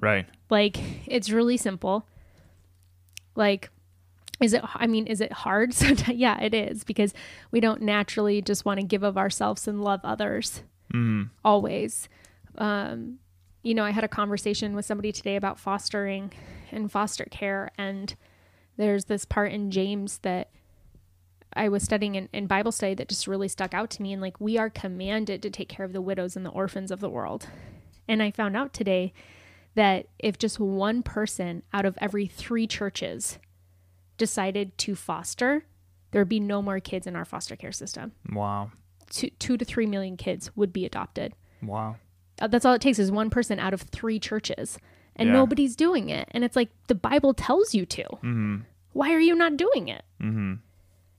[0.00, 2.06] Right Like it's really simple.
[3.36, 3.70] Like
[4.40, 5.72] is it I mean, is it hard?
[5.74, 7.14] Sometimes yeah, it is because
[7.50, 10.62] we don't naturally just want to give of ourselves and love others.
[10.92, 12.08] mm always.
[12.58, 13.18] Um,
[13.62, 16.32] you know, I had a conversation with somebody today about fostering
[16.72, 17.70] and foster care.
[17.78, 18.14] And
[18.76, 20.50] there's this part in James that
[21.52, 24.12] I was studying in, in Bible study that just really stuck out to me.
[24.12, 27.00] And like, we are commanded to take care of the widows and the orphans of
[27.00, 27.48] the world.
[28.08, 29.12] And I found out today
[29.80, 33.38] that if just one person out of every three churches
[34.18, 35.64] decided to foster,
[36.10, 38.12] there would be no more kids in our foster care system.
[38.30, 38.72] Wow.
[39.08, 41.32] Two, two to three million kids would be adopted.
[41.62, 41.96] Wow.
[42.38, 44.78] Uh, That's all it takes is one person out of three churches,
[45.16, 45.32] and Yeah.
[45.32, 46.28] nobody's doing it.
[46.32, 48.02] And it's like the Bible tells you to.
[48.02, 48.56] Mm-hmm.
[48.92, 50.04] Why are you not doing it?
[50.20, 50.54] Mm-hmm.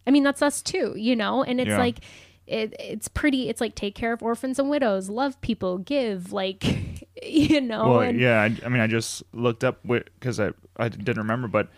[0.06, 1.44] I mean, that's us too, you know.
[1.44, 1.80] And it's Yeah.
[1.80, 1.98] like,
[2.52, 3.50] it, it's pretty.
[3.50, 6.64] It's like take care of orphans and widows, love people, give, like,
[7.24, 7.90] you know.
[7.90, 8.42] Well, and, yeah.
[8.42, 11.70] I, I mean, I just looked up because I I didn't remember, but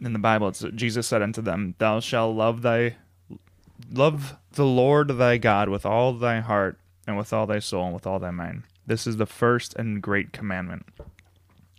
[0.00, 2.96] in the Bible, it's Jesus said unto them, "Thou shalt love thy
[3.92, 7.94] love the Lord thy God with all thy heart and with all thy soul and
[7.94, 8.62] with all thy mind.
[8.86, 10.86] This is the first and great commandment.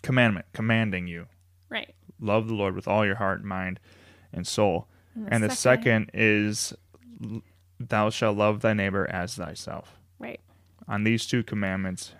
[0.01, 1.27] Commandment, commanding you
[1.69, 1.93] Right.
[2.19, 3.79] love the Lord with all your heart, mind,
[4.33, 4.87] and soul.
[5.15, 6.73] And the And the second- second is,
[7.89, 9.97] thou shalt love thy neighbor as thyself.
[10.19, 10.39] Right.
[10.87, 12.13] On these two commandments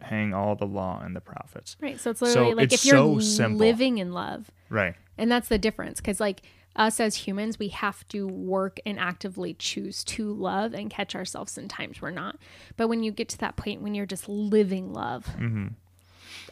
[0.00, 1.76] hang all the law and the prophets.
[1.80, 2.00] Right.
[2.00, 3.58] So it's literally like it's if you're so simple.
[3.58, 4.94] living in love, Right.
[5.16, 6.00] and that's the difference.
[6.00, 6.42] Because like
[6.74, 11.56] us as humans, we have to work and actively choose to love and catch ourselves
[11.58, 12.36] in times we're not.
[12.76, 15.68] But when you get to that point when you're just living love, Mm-hmm.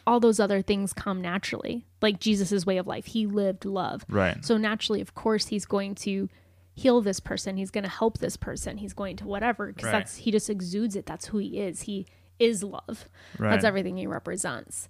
[0.07, 1.85] all those other things come naturally.
[2.01, 4.05] Like Jesus' way of life, he lived love.
[4.09, 4.43] Right.
[4.45, 6.29] So naturally, of course, he's going to
[6.73, 7.57] heal this person.
[7.57, 8.77] He's going to help this person.
[8.77, 9.91] He's going to whatever because Right.
[9.91, 11.05] that's he just exudes it.
[11.05, 11.83] That's who he is.
[11.83, 12.07] He
[12.39, 13.07] is love.
[13.37, 13.51] Right.
[13.51, 14.89] That's everything he represents.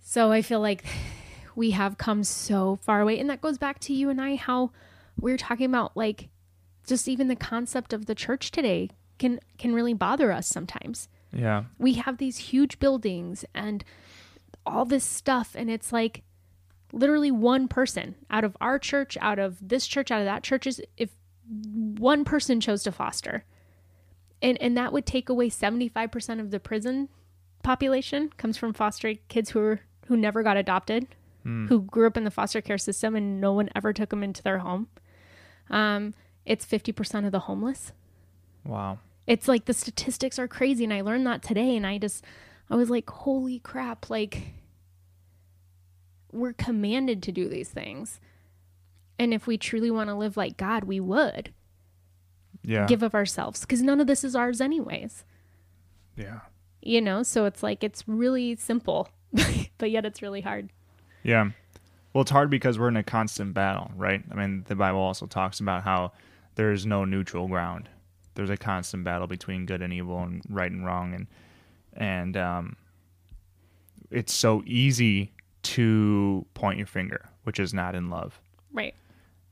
[0.00, 0.84] So I feel like
[1.54, 4.70] we have come so far away, and that goes back to you and I how
[5.20, 6.28] we're talking about like
[6.86, 11.64] just even the concept of the church today can can really bother us sometimes Yeah.
[11.78, 13.84] we have these huge buildings and
[14.64, 16.22] all this stuff and it's like
[16.92, 20.66] literally one person out of our church out of this church out of that church
[20.66, 21.10] is if
[21.50, 23.44] one person chose to foster.
[24.42, 27.08] And and that would take away 75% of the prison
[27.62, 31.08] population comes from foster kids who are who never got adopted
[31.68, 34.42] who grew up in the foster care system and no one ever took them into
[34.42, 34.88] their home.
[35.70, 36.12] Um,
[36.44, 37.92] it's 50% of the homeless.
[38.64, 38.98] Wow.
[39.26, 42.22] it's like the statistics are crazy and i learned that today and i just
[42.68, 44.42] i was like holy crap like
[46.32, 48.20] we're commanded to do these things
[49.18, 51.52] and if we truly want to live like god we would
[52.62, 52.86] Yeah.
[52.86, 55.24] give of ourselves because none of this is ours anyways
[56.16, 56.40] yeah.
[56.82, 59.08] you know so it's like it's really simple
[59.78, 60.70] but yet it's really hard
[61.22, 61.50] Yeah.
[62.14, 64.24] Well, it's hard because we're in a constant battle, right?
[64.30, 66.12] I mean, the Bible also talks about how
[66.54, 67.88] there is no neutral ground.
[68.34, 71.26] There's a constant battle between good and evil and right and wrong, and
[71.92, 72.76] and um,
[74.10, 75.32] it's so easy
[75.74, 78.40] to point your finger, which is not in love.
[78.72, 78.94] right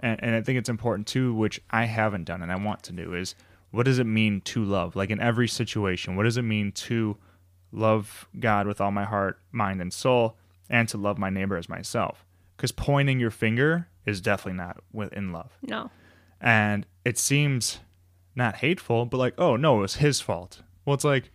[0.01, 2.93] And, and I think it's important too, which I haven't done and I want to
[2.93, 3.35] do, is
[3.71, 4.97] what does it mean to love?
[4.97, 7.17] Like in every situation, what does it mean to
[7.73, 10.37] love God with all my heart, mind, and soul,
[10.71, 12.25] and to love my neighbor as myself?
[12.57, 15.59] Because pointing your finger is definitely not within love.
[15.63, 15.91] no
[16.41, 17.81] And it seems
[18.35, 20.63] not hateful, but like, oh no, it was his fault.
[20.85, 21.31] Well, it's like,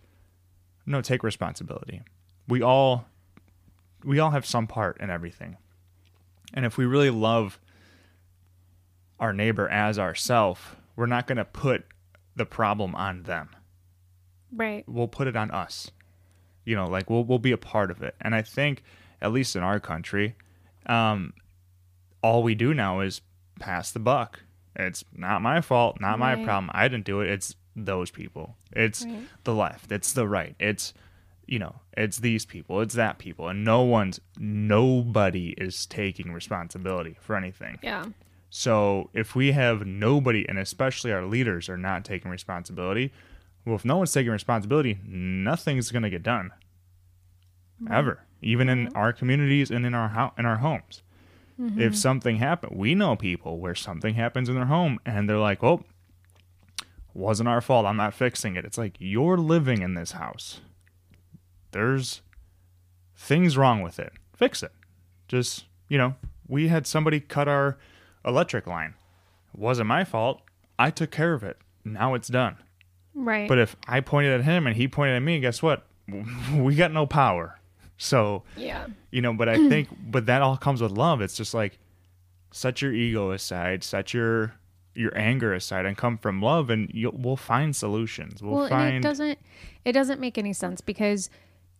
[0.86, 2.02] no, take responsibility.
[2.48, 3.06] We all,
[4.04, 5.56] we all have some part in everything.
[6.54, 7.58] And if we really love
[9.18, 11.84] our neighbor as ourself, we're not going to put
[12.36, 13.50] the problem on them.
[14.52, 15.90] right We'll put it on us.
[16.64, 18.14] You know, like we'll we'll be a part of it.
[18.20, 18.82] And I think,
[19.20, 20.36] at least in our country,
[20.86, 21.32] um,
[22.22, 23.20] all we do now is
[23.58, 24.40] pass the buck.
[24.76, 26.70] It's not my fault, not my problem.
[26.72, 27.28] I didn't do it.
[27.30, 28.56] It's those people.
[28.72, 29.26] It's Right.
[29.44, 29.90] the left.
[29.92, 30.54] It's the right.
[30.58, 30.94] It's
[31.46, 32.80] you know, it's these people.
[32.80, 33.48] It's that people.
[33.48, 37.78] And no one's nobody is taking responsibility for anything.
[37.82, 38.06] yeah
[38.50, 43.12] So if we have nobody, and especially our leaders, are not taking responsibility,
[43.64, 46.50] well, if no one's taking responsibility, nothing's going to get done,
[47.82, 47.92] mm-hmm.
[47.92, 48.24] ever.
[48.40, 48.96] Even in mm-hmm.
[48.96, 51.02] our communities and in our ho- in our homes.
[51.60, 51.80] Mm-hmm.
[51.80, 55.62] If something happened, we know people where something happens in their home, and they're like,
[55.62, 55.84] "Oh,
[57.14, 57.86] wasn't our fault.
[57.86, 60.60] I'm not fixing it." It's like you're living in this house.
[61.72, 62.22] There's
[63.16, 64.12] things wrong with it.
[64.36, 64.72] Fix it.
[65.28, 66.14] Just you know,
[66.46, 67.76] we had somebody cut our
[68.24, 68.94] electric line.
[69.52, 70.40] It wasn't my fault.
[70.78, 71.58] I took care of it.
[71.84, 72.56] Now it's done.
[73.14, 75.86] right But if I pointed at him and he pointed at me, guess what?
[76.54, 77.58] We got no power.
[77.96, 81.20] So, yeah you know, but I think, but that all comes with love.
[81.20, 81.78] It's just like
[82.50, 84.54] set your ego aside, set your
[84.94, 88.42] your anger aside, and come from love, and you'll, we'll find solutions.
[88.42, 89.38] We'll, well find and it doesn't
[89.84, 91.30] it doesn't make any sense because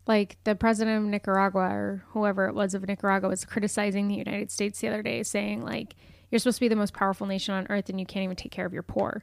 [0.07, 4.51] like the president of Nicaragua or whoever it was of Nicaragua was criticizing the United
[4.51, 5.95] States the other day, saying like
[6.31, 8.53] you're supposed to be the most powerful nation on earth and you can't even take
[8.53, 9.23] care of your poor.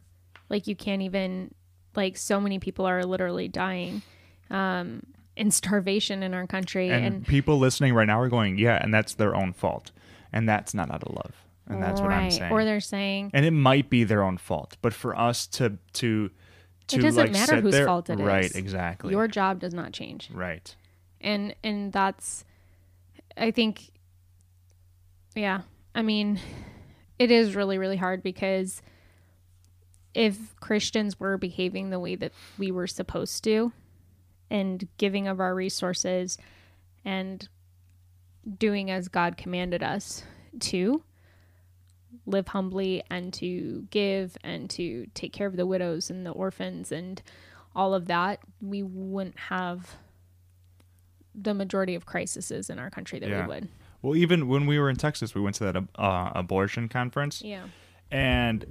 [0.50, 1.54] Like you can't even
[1.96, 4.02] like so many people are literally dying
[4.50, 5.04] um,
[5.36, 8.94] in starvation in our country And, and, people listening right now are going, yeah, and
[8.94, 9.92] that's their own fault,
[10.32, 11.34] and that's not out of love,
[11.68, 12.52] and that's what I'm saying.
[12.52, 16.32] Or they're saying and it might be their own fault, but for us to to
[16.90, 18.26] to doesn't like matter whose there- fault it is.
[18.26, 20.30] right, exactly, your job does not change.
[20.34, 20.76] right.
[21.22, 22.46] and and that's
[23.38, 23.90] i think
[25.36, 25.62] yeah
[25.96, 26.40] i mean
[27.18, 28.82] it is really really hard because
[30.14, 33.72] if christians were behaving the way that we were supposed to
[34.50, 36.38] and giving of our resources
[37.06, 37.48] and
[38.58, 40.24] doing as god commanded us
[40.60, 41.04] to
[42.30, 46.92] live humbly and to give and to take care of the widows and the orphans
[46.92, 47.22] and
[47.76, 49.96] all of that we wouldn't have
[51.36, 53.44] the majority of crises in our country that Yeah.
[53.44, 53.70] we would.
[54.02, 57.64] Well, even when we were in Texas, we went to that uh, abortion conference, Yeah.
[58.12, 58.66] and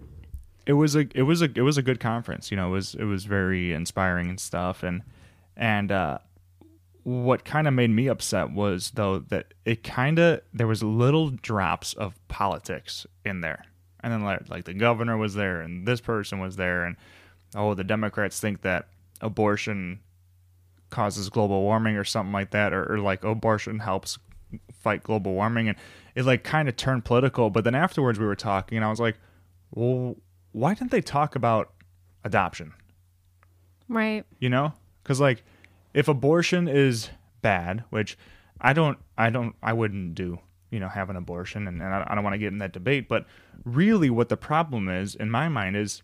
[0.67, 2.51] it was a it was a it was a good conference.
[2.51, 4.83] You know, it was it was very inspiring and stuff.
[4.83, 5.03] And
[5.57, 6.19] and uh,
[7.09, 11.31] what kind of made me upset was though that it kind of there was little
[11.31, 13.65] drops of politics in there,
[14.01, 16.97] and then like like the governor was there, and this person was there, and
[17.57, 18.89] oh, the Democrats think that
[19.23, 20.01] abortion
[20.91, 24.19] causes global warming or something like that, or, or like abortion helps
[24.75, 25.79] fight global warming, and
[26.15, 27.49] it like kind of turned political.
[27.49, 29.17] But then afterwards, we were talking, and I was like,
[29.71, 30.17] well,
[30.53, 31.73] why didn't they talk about
[32.23, 32.75] adoption?
[33.89, 34.27] Right.
[34.41, 35.43] You know, because like
[35.99, 37.11] if abortion is
[37.43, 38.17] bad, which
[38.61, 40.39] I don't, I don't, I wouldn't do.
[40.71, 42.73] You know, have an abortion, and, and I, I don't want to get in that
[42.73, 43.09] debate.
[43.09, 43.27] But
[43.65, 46.03] really, what the problem is, in my mind, is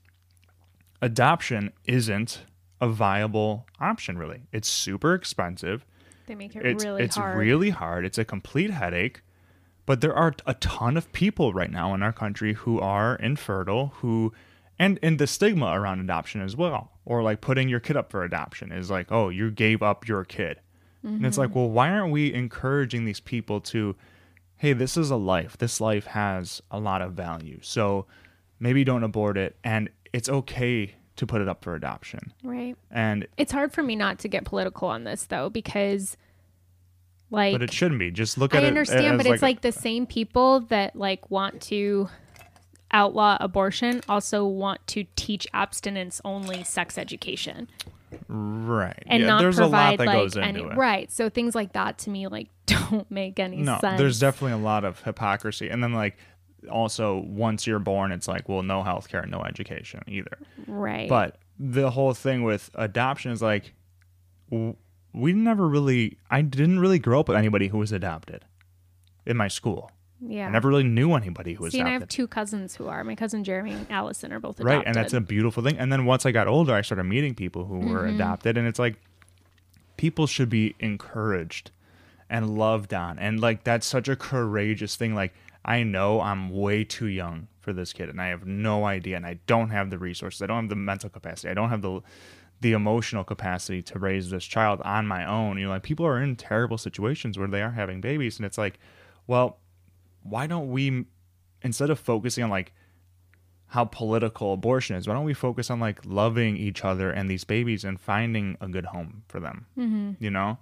[1.01, 2.41] adoption isn't
[2.81, 4.19] a viable option.
[4.19, 5.85] Really, it's super expensive
[6.27, 7.39] They make it it's really it's hard.
[7.39, 8.05] really hard.
[8.05, 9.21] It's a complete headache.
[9.87, 13.93] But there are a ton of people right now in our country who are infertile,
[13.99, 14.33] who
[14.79, 18.25] and and the stigma around adoption as well, or like putting your kid up for
[18.25, 20.61] adoption is like, oh, you gave up your kid,
[21.03, 21.41] and it's Mm-hmm.
[21.43, 23.95] like, well, why aren't we encouraging these people to,
[24.57, 25.57] hey, this is a life.
[25.59, 28.07] This life has a lot of value, so
[28.59, 32.33] maybe don't abort it, and it's okay to put it up for adoption.
[32.43, 32.77] right.
[32.91, 36.17] And It's hard for me not to get political on this though because
[37.31, 38.11] like but it shouldn't be.
[38.11, 38.67] Just look I at it.
[38.67, 42.09] I understand, but it's like the same people that like want to
[42.95, 47.69] outlaw abortion also want to teach abstinence only sex education
[48.29, 50.77] right, and Yeah, not there's a provide lot that like goes any into it.
[50.77, 51.11] right.
[51.11, 53.99] So things like that to me like don't make any no, sense.
[53.99, 56.17] there's definitely a lot of hypocrisy, and then like
[56.71, 60.39] also once you're born, it's like well, no healthcare, no education either.
[60.67, 61.09] right.
[61.09, 63.75] But the whole thing with adoption is like
[64.51, 68.45] we never really, I didn't really grow up with anybody who was adopted
[69.27, 69.91] in my school.
[70.21, 70.47] Yeah.
[70.47, 73.03] I never really knew anybody who was See, and I have two cousins who are.
[73.05, 74.79] My cousin Jeremy and Allison are both adopted.
[74.79, 77.35] right and that's a beautiful thing and then once i got older i started meeting
[77.35, 78.15] people who were Mm-hmm.
[78.17, 78.97] adopted and it's like
[79.97, 81.71] people should be encouraged
[82.31, 85.33] and loved on and like that's such a courageous thing like
[85.65, 89.27] i know i'm way too young for this kid and i have no idea and
[89.27, 92.01] i don't have the resources i don't have the mental capacity i don't have the
[92.61, 96.21] the emotional capacity to raise this child on my own you know like people are
[96.21, 98.79] in terrible situations where they are having babies and it's like
[99.27, 99.59] well
[100.25, 101.05] why don't we
[101.63, 102.73] instead of focusing on like
[103.69, 105.09] how political abortion is.
[105.09, 108.69] Why don't we focus on like loving each other and these babies and finding a
[108.69, 109.67] good home for them?
[109.77, 110.13] Mm-hmm.
[110.21, 110.59] You know,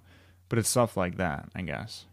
[0.49, 2.05] but it's stuff like that, I guess.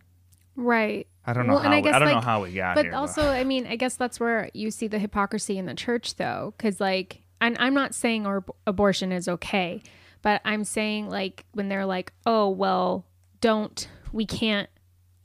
[0.56, 1.06] right.
[1.24, 1.70] I don't know Well, how.
[1.72, 2.74] I we- guess, I don't know how we got here.
[2.74, 2.94] But here.
[2.94, 6.54] also, I mean, I guess that's where you see the hypocrisy in the church, though,
[6.56, 9.82] because like, and I'm not saying or abortion is okay,
[10.22, 13.06] but I'm saying like when they're like, oh well,
[13.40, 14.68] don't we can't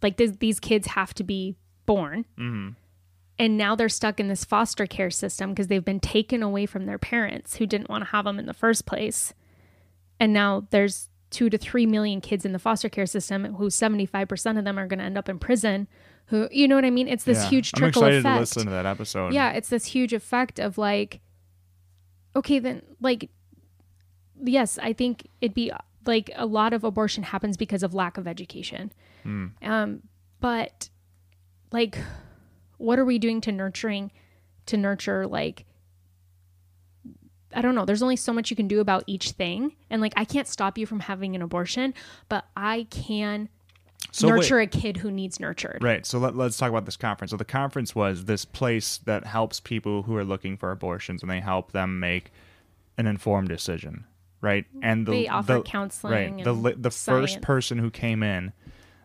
[0.02, 2.26] like this, these kids have to be born.
[2.38, 2.70] Mm-hmm.
[3.38, 6.86] And now they're stuck in this foster care system because they've been taken away from
[6.86, 9.34] their parents who didn't want to have them in the first place.
[10.20, 14.58] And now there's two to three million kids in the foster care system who 75%
[14.58, 15.88] of them are going to end up in prison.
[16.28, 17.10] Who, you know what I mean?
[17.10, 17.50] It's this Yeah.
[17.50, 18.36] huge I'm trickle excited effect.
[18.36, 19.34] to listen to that episode.
[19.34, 21.20] Yeah, it's this huge effect of like,
[22.38, 23.30] okay, then like,
[24.42, 25.72] yes, I think it'd be
[26.06, 28.94] like a lot of abortion happens because of lack of education.
[29.24, 29.48] Hmm.
[29.62, 30.04] Um,
[30.40, 30.90] but
[31.72, 31.98] like,
[32.78, 34.12] what are we doing to nurturing,
[34.68, 35.66] to nurture like,
[37.54, 37.86] I don't know.
[37.86, 39.76] There's only so much you can do about each thing.
[39.90, 41.94] And like, I can't stop you from having an abortion,
[42.28, 43.48] but I can
[44.12, 44.36] So wait.
[44.36, 45.82] nurture a kid who needs nurtured.
[45.82, 46.06] Right.
[46.06, 47.32] So let, let's talk about this conference.
[47.32, 51.32] So the conference was this place that helps people who are looking for abortions and
[51.32, 52.32] they help them make
[52.98, 54.04] an informed decision.
[54.42, 54.66] right?
[54.82, 58.54] And the They offer the, counseling right the the first person who came in,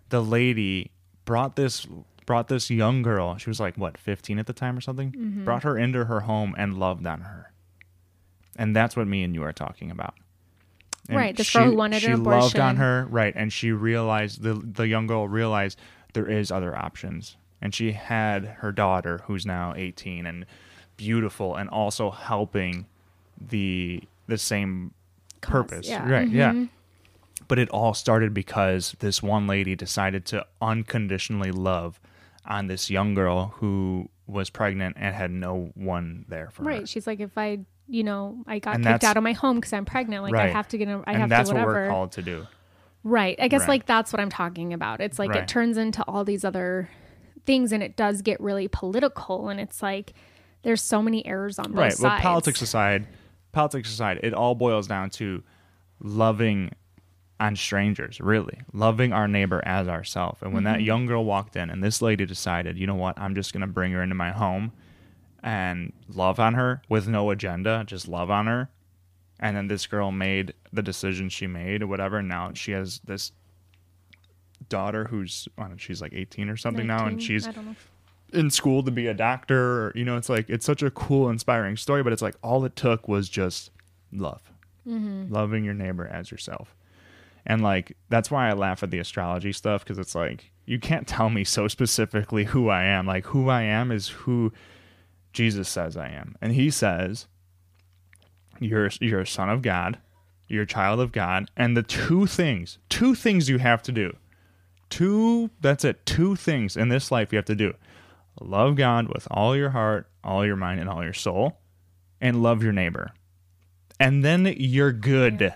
[0.09, 0.91] the lady
[1.25, 1.87] brought this
[2.27, 3.37] brought this young girl.
[3.37, 5.13] She was like what fifteen at the time or something.
[5.13, 5.45] Mm-hmm.
[5.45, 7.53] Brought her into her home and loved on her,
[8.57, 10.15] and that's what me and you are talking about.
[11.09, 13.33] And Right, this girl who wanted she an loved on her, right?
[13.35, 15.79] And she realized the the young girl realized
[16.13, 20.47] there is other options, and she had her daughter who's now eighteen and
[20.97, 22.87] beautiful, and also helping
[23.41, 24.93] the the same
[25.41, 26.09] Cause, purpose, yeah.
[26.09, 26.29] right?
[26.29, 26.67] Yeah.
[27.49, 31.99] But it all started because this one lady decided to unconditionally love
[32.51, 36.69] on this young girl who was pregnant and had no one there for her.
[36.69, 36.89] Right.
[36.89, 39.73] She's like, if I, you know, I got And kicked out of my home because
[39.73, 41.85] I'm pregnant, like I have to get, a, I and have that's to what whatever.
[41.87, 42.47] we're called to do.
[43.03, 43.37] Right.
[43.41, 43.69] I guess Right.
[43.71, 45.01] like that's what I'm talking about.
[45.01, 45.43] It's like Right.
[45.45, 46.91] it turns into all these other
[47.47, 50.13] things and it does get really political and it's like
[50.63, 51.93] there's so many errors on both right.
[51.93, 52.03] sides.
[52.03, 53.07] Well, politics aside,
[53.53, 55.43] politics aside, it all boils down to
[56.01, 56.71] loving
[57.41, 58.61] on strangers, really.
[58.73, 60.43] Loving our neighbor as ourselves.
[60.43, 60.73] And when Mm-hmm.
[60.75, 63.63] that young girl walked in and this lady decided, you know what, I'm just going
[63.63, 64.73] to bring her into my home
[65.43, 68.69] and love on her with no agenda, just love on her.
[69.39, 72.19] And then this girl made the decision she made or whatever.
[72.19, 73.33] And now she has this
[74.69, 77.07] daughter who's, know, she's like 18 or something now.
[77.07, 77.77] And she's I don't know.
[78.35, 81.29] in school to be a doctor or, you know it's like it's such a cool
[81.31, 83.71] inspiring story but it's like all it took was just
[84.13, 84.53] love
[84.87, 86.77] loving your neighbor as yourself
[87.47, 91.09] and like that's why i laugh at the astrology stuff because it's like you can't
[91.09, 93.05] tell me so specifically who i am.
[93.05, 94.53] Like who i am is who
[95.33, 96.37] jesus says i am.
[96.41, 97.27] And he says
[98.61, 99.99] you're you're a son of god.
[100.47, 101.51] You're a child of god.
[101.57, 104.17] And the two things two things you have to do.
[104.91, 106.07] Two that's it.
[106.07, 107.75] Two things in this life you have to do.
[108.41, 111.59] Love god with all your heart all your mind and all your soul
[112.21, 113.11] and love your neighbor.
[113.99, 115.53] And then you're good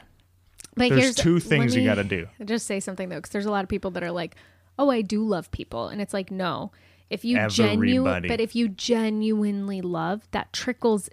[0.77, 3.47] But there's here's- two things you got to do Just say something though, because there's
[3.47, 4.35] a lot of people that are like,
[4.79, 6.72] "Oh, I do love people," and it's like, no.
[7.11, 11.09] If you genuinely, but if you genuinely love, that trickles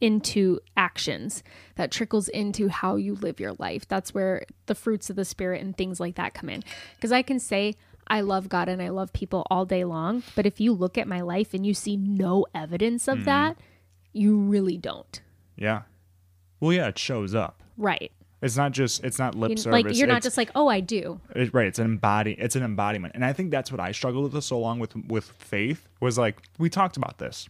[0.00, 1.42] into actions.
[1.76, 3.86] That trickles into how you live your life.
[3.86, 6.62] That's where the fruits of the spirit and things like that come in.
[6.96, 7.74] Because I can say
[8.06, 11.06] I love God and I love people all day long, but if you look at
[11.06, 13.18] my life and you see no evidence Mm-hmm.
[13.20, 13.56] of that,
[14.12, 15.20] you really don't.
[15.56, 15.82] yeah
[16.60, 18.12] well yeah it shows up Right.
[18.42, 20.68] It's not just it's not lip You- service like you're not it's- just like, "Oh,
[20.68, 23.80] I do." It, right, it's an embody, it's an embodiment, and I think that's what
[23.80, 27.48] I struggled with so long with with faith was like we talked about this.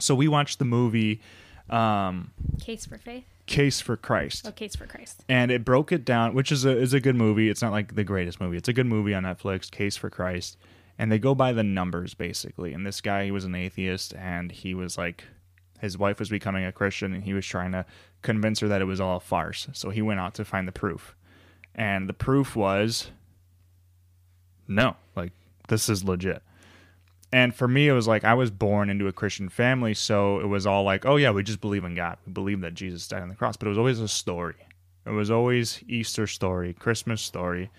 [0.00, 1.20] So we watched the movie
[1.70, 3.24] um, Case for faith.
[3.46, 5.22] Case for Christ, Oh, case for Christ.
[5.28, 7.50] and it broke it down, which is a is a good movie.
[7.50, 8.56] It's not like the greatest movie.
[8.56, 9.70] It's a good movie on Netflix.
[9.70, 10.56] Case for Christ,
[10.98, 12.72] and they go by the numbers basically.
[12.72, 15.24] And this guy, he was an atheist, and he was like,
[15.80, 17.84] his wife was becoming a Christian, and he was trying to
[18.22, 19.68] convince her that it was all a farce.
[19.72, 21.14] So he went out to find the proof,
[21.74, 23.10] and the proof was,
[24.66, 25.32] no, like
[25.68, 26.42] this is legit.
[27.32, 30.46] And for me, it was like I was born into a Christian family, so it
[30.46, 32.16] was all like, oh yeah, we just believe in God.
[32.26, 34.54] We believe that Jesus died on the cross, but it was always a story.
[35.04, 37.70] It was always Easter story, Christmas story,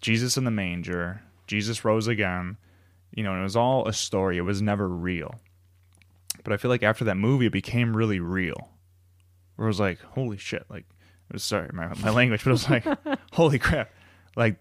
[0.00, 2.56] Jesus in the manger, Jesus rose again.
[3.14, 4.36] You know, it was all a story.
[4.36, 5.40] It was never real.
[6.44, 8.70] But I feel like after that movie, it became really real.
[9.56, 10.64] Where it was like, holy shit!
[10.68, 10.86] Like,
[11.28, 12.86] it was sorry my my language, but it was like,
[13.32, 13.90] holy crap!
[14.36, 14.56] Like,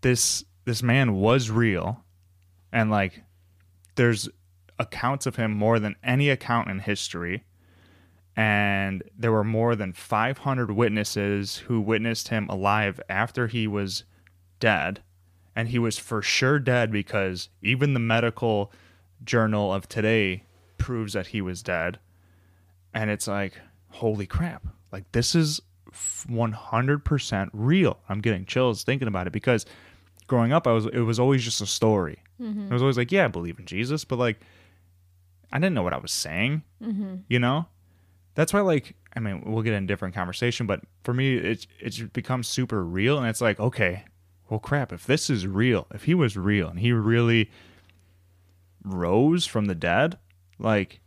[0.00, 2.04] this this man was real,
[2.72, 3.22] and like,
[3.96, 4.28] there's
[4.78, 7.44] accounts of him more than any account in history
[8.36, 14.04] and there were more than 500 witnesses who witnessed him alive after he was
[14.60, 15.02] dead
[15.54, 18.70] and he was for sure dead because even the medical
[19.24, 20.44] journal of today
[20.78, 21.98] proves that he was dead.
[22.94, 24.66] And it's like holy crap.
[24.92, 25.60] Like this is
[25.92, 27.98] 100% real.
[28.08, 29.66] I'm getting chills thinking about it because
[30.26, 32.18] growing up i was it was always just a story.
[32.40, 32.68] Mm-hmm.
[32.70, 34.38] I was always like yeah i believe in jesus but like
[35.50, 37.16] i didn't know what i was saying mm-hmm.
[37.28, 37.66] you know?
[38.34, 41.66] That's why like i mean we'll get in a different conversation but for me it's
[41.80, 44.04] it's become super real and it's like okay
[44.50, 47.50] well crap if this is real if he was real and he really
[48.84, 50.18] rose from the dead
[50.58, 51.00] like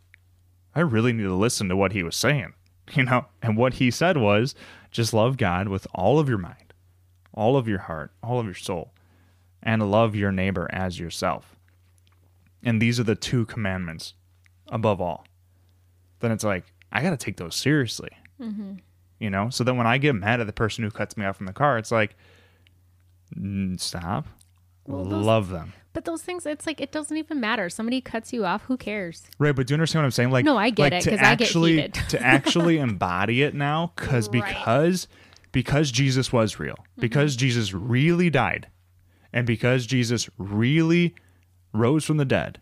[0.74, 2.52] i really need to listen to what he was saying
[2.92, 4.54] you know and what he said was
[4.90, 6.72] just love god with all of your mind
[7.34, 8.92] all of your heart all of your soul
[9.62, 11.56] and love your neighbor as yourself
[12.62, 14.14] and these are the two commandments
[14.68, 15.26] above all
[16.20, 18.10] then it's like I got to take those seriously.
[19.20, 21.36] You know, so then when I get mad at the person who cuts me off
[21.36, 22.16] from the car, it's like,
[23.38, 24.26] "Mm, stop.
[24.86, 25.72] Well, those- Love them.
[25.92, 27.68] But those things, it's like it doesn't even matter.
[27.68, 29.24] Somebody cuts you off, who cares?
[29.38, 30.30] Right, but do you understand what I'm saying?
[30.30, 31.94] Like, No, I get like it, to 'cause I get actually heated.
[32.10, 34.44] to actually embody it now, because Right.
[34.46, 35.08] because
[35.52, 37.00] because Jesus was real, Mm-hmm.
[37.00, 38.68] because Jesus really died,
[39.32, 41.14] and because Jesus really
[41.72, 42.60] rose from the dead,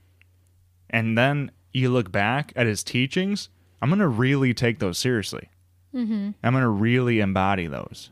[0.89, 3.51] and then you look back at his teachings,
[3.83, 5.51] I'm gonna really take those seriously.
[5.95, 6.31] Mm-hmm.
[6.43, 8.11] I'm gonna really embody those.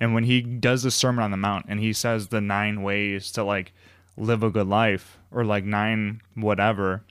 [0.00, 3.30] And when he does the Sermon on the Mount and he says the nine ways
[3.32, 3.72] to like
[4.16, 7.04] live a good life or like nine whatever,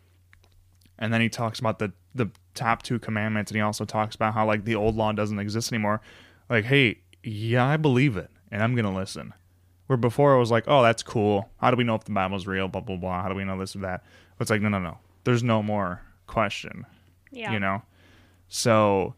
[0.99, 4.33] and then he talks about the the top two commandments and he also talks about
[4.33, 6.01] how like the old law doesn't exist anymore.
[6.49, 9.33] Like, hey, yeah, I believe it and I'm gonna listen.
[9.87, 11.49] Where before it was like, oh, that's cool.
[11.57, 12.67] How do we know if the Bible's real?
[12.67, 13.21] Blah blah blah.
[13.23, 14.03] How do we know this or that?
[14.37, 14.97] But it's like, no, no, no.
[15.23, 16.85] There's no more question.
[17.31, 17.51] Yeah.
[17.51, 17.81] You know.
[18.47, 19.15] So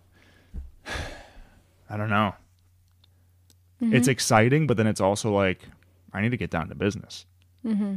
[1.90, 2.36] I don't know.
[3.82, 3.96] Mm-hmm.
[3.96, 5.68] It's exciting, but then it's also like
[6.14, 7.26] I need to get down to business.
[7.66, 7.96] Mm-hmm.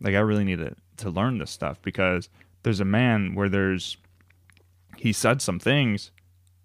[0.00, 2.28] Like I really need to to learn this stuff because
[2.62, 3.96] there's a man where there's
[4.96, 6.10] he said some things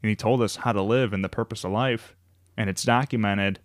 [0.03, 2.15] and he told us how to live and the purpose of life
[2.57, 3.59] and it's documented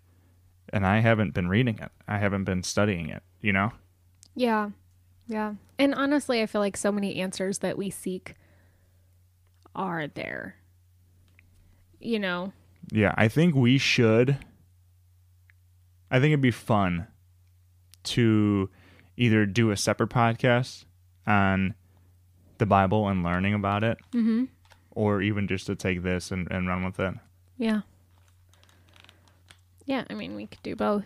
[0.71, 1.91] and I haven't been reading it.
[2.07, 3.73] I haven't been studying it, you know?
[4.35, 4.69] Yeah.
[5.27, 5.55] Yeah.
[5.77, 8.35] And honestly, I feel like so many answers that we seek
[9.75, 10.55] are there.
[11.99, 12.53] You know?
[12.91, 14.37] Yeah, I think we should.
[16.09, 17.07] I think it'd be fun
[18.03, 18.69] to
[19.17, 20.85] either do a separate podcast
[21.27, 21.75] on
[22.57, 24.45] the Bible and learning about it, Mm-hmm.
[24.91, 27.13] or even just to take this and, and run with it.
[27.57, 27.81] Yeah.
[29.85, 31.03] Yeah, I mean, we could do both.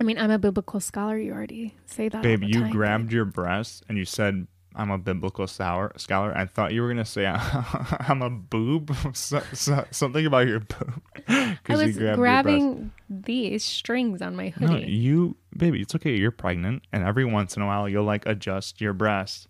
[0.00, 1.16] I mean, I'm a biblical scholar.
[1.18, 2.22] You already say that.
[2.22, 6.36] Babe, you time, grabbed your breast and you said, I'm a biblical sour, scholar.
[6.36, 7.26] I thought you were going to say,
[8.08, 8.94] I'm a boob.
[9.14, 11.02] So, so, something about your boob.
[11.28, 14.66] I was grabbing these strings on my hoodie.
[14.66, 16.16] No, you, baby, it's okay.
[16.16, 19.48] You're pregnant, and every once in a while, you'll like adjust your breast.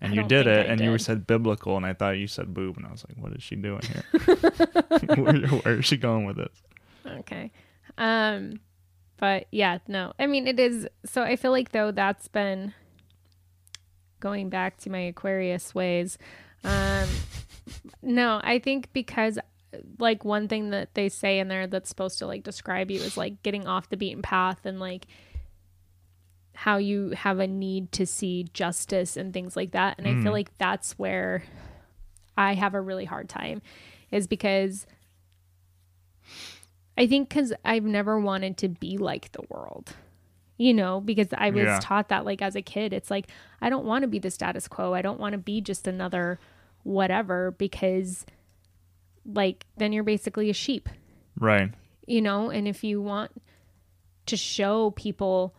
[0.00, 2.52] And I you did it, I and you said biblical, and I thought you said
[2.52, 4.36] boob, and I was like, "What is she doing here?
[5.16, 6.62] where, where is she going with this?"
[7.06, 7.50] Okay.
[7.96, 8.60] Um
[9.18, 10.12] but yeah, no.
[10.18, 12.74] I mean it is so I feel like though that's been
[14.22, 16.16] going back to my Aquarius ways.
[16.64, 17.08] Um
[18.02, 19.38] no, I think because
[19.98, 23.16] like one thing that they say in there that's supposed to like describe you is
[23.16, 25.06] like getting off the beaten path and like
[26.54, 29.98] how you have a need to see justice and things like that.
[29.98, 31.42] And I feel like that's where
[32.36, 33.62] I have a really hard time
[34.10, 34.86] is because
[36.96, 39.94] I think because I've never wanted to be like the world,
[40.62, 41.78] you know, because I was Yeah.
[41.82, 43.26] taught that like as a kid, it's like,
[43.60, 44.94] I don't want to be the status quo.
[44.94, 46.38] I don't want to be just another
[46.84, 48.24] whatever because
[49.26, 50.88] like then you're basically a sheep,
[51.38, 51.70] Right.
[52.06, 53.32] you know, and if you want
[54.26, 55.52] to show people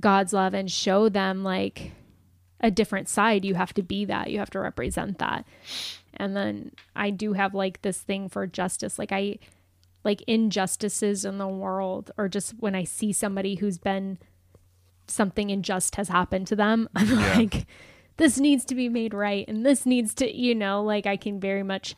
[0.00, 1.92] God's love and show them like
[2.60, 4.30] a different side, you have to be that.
[4.30, 5.44] You have to represent that.
[6.14, 8.98] And then I do have like this thing for justice.
[8.98, 9.38] Like I
[10.04, 14.18] like injustices in the world or just when I see somebody who's been
[15.06, 17.34] something unjust has happened to them, I'm Yeah.
[17.36, 17.66] like
[18.16, 21.40] this needs to be made right and this needs to, you know, like I can
[21.40, 21.94] very much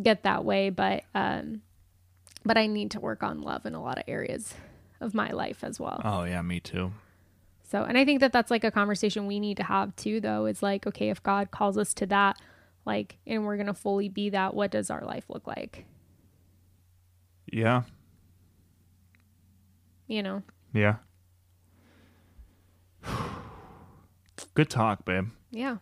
[0.00, 1.62] get that way, but um
[2.44, 4.54] but I need to work on love in a lot of areas
[5.00, 6.00] of my life as well.
[6.04, 6.92] Oh yeah, me too.
[7.70, 10.46] So, and I think that that's like a conversation we need to have too, though,
[10.46, 12.38] is like, okay, if God calls us to that,
[12.86, 15.84] like, and we're going to fully be that, what does our life look like?
[17.52, 17.82] Yeah.
[20.06, 20.42] You know?
[20.72, 20.96] Yeah.
[24.54, 25.28] Good talk, babe.
[25.50, 25.76] Yeah.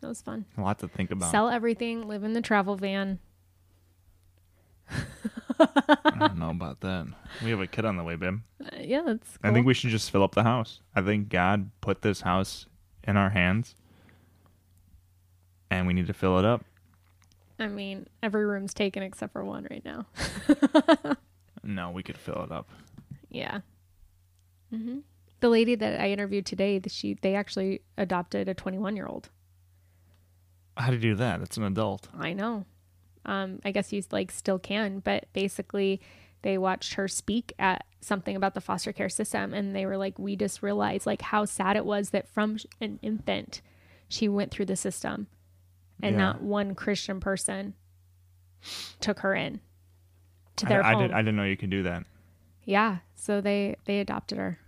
[0.00, 0.44] That was fun.
[0.56, 1.30] A lot to think about.
[1.30, 3.18] Sell everything, live in the travel van.
[4.88, 7.06] I don't know about that.
[7.42, 8.40] We have a kid on the way, babe.
[8.62, 10.80] Uh, yeah, that's I think we should just fill up the house.
[10.94, 12.66] I think God put this house
[13.04, 13.74] in our hands,
[15.70, 16.64] and we need to fill it up.
[17.58, 20.06] I mean, every room's taken except for one right now.
[21.66, 22.68] No, we could fill it up.
[23.28, 23.60] Yeah.
[24.70, 24.98] hmm
[25.40, 29.30] The lady that I interviewed today, she they actually adopted a 21 year old.
[30.76, 31.40] How to do that?
[31.40, 32.08] It's an adult.
[32.16, 32.66] I know.
[33.24, 36.00] Um, I guess you like still can, but basically,
[36.42, 40.18] they watched her speak at something about the foster care system, and they were like,
[40.20, 43.60] "We just realized like how sad it was that from an infant,
[44.08, 45.26] she went through the system,
[46.02, 46.18] and Yeah.
[46.22, 47.74] not one Christian person
[49.00, 49.60] took her in
[50.56, 51.12] to their I home." did.
[51.12, 52.04] I didn't know you could do that.
[52.64, 54.58] yeah, so they they adopted her.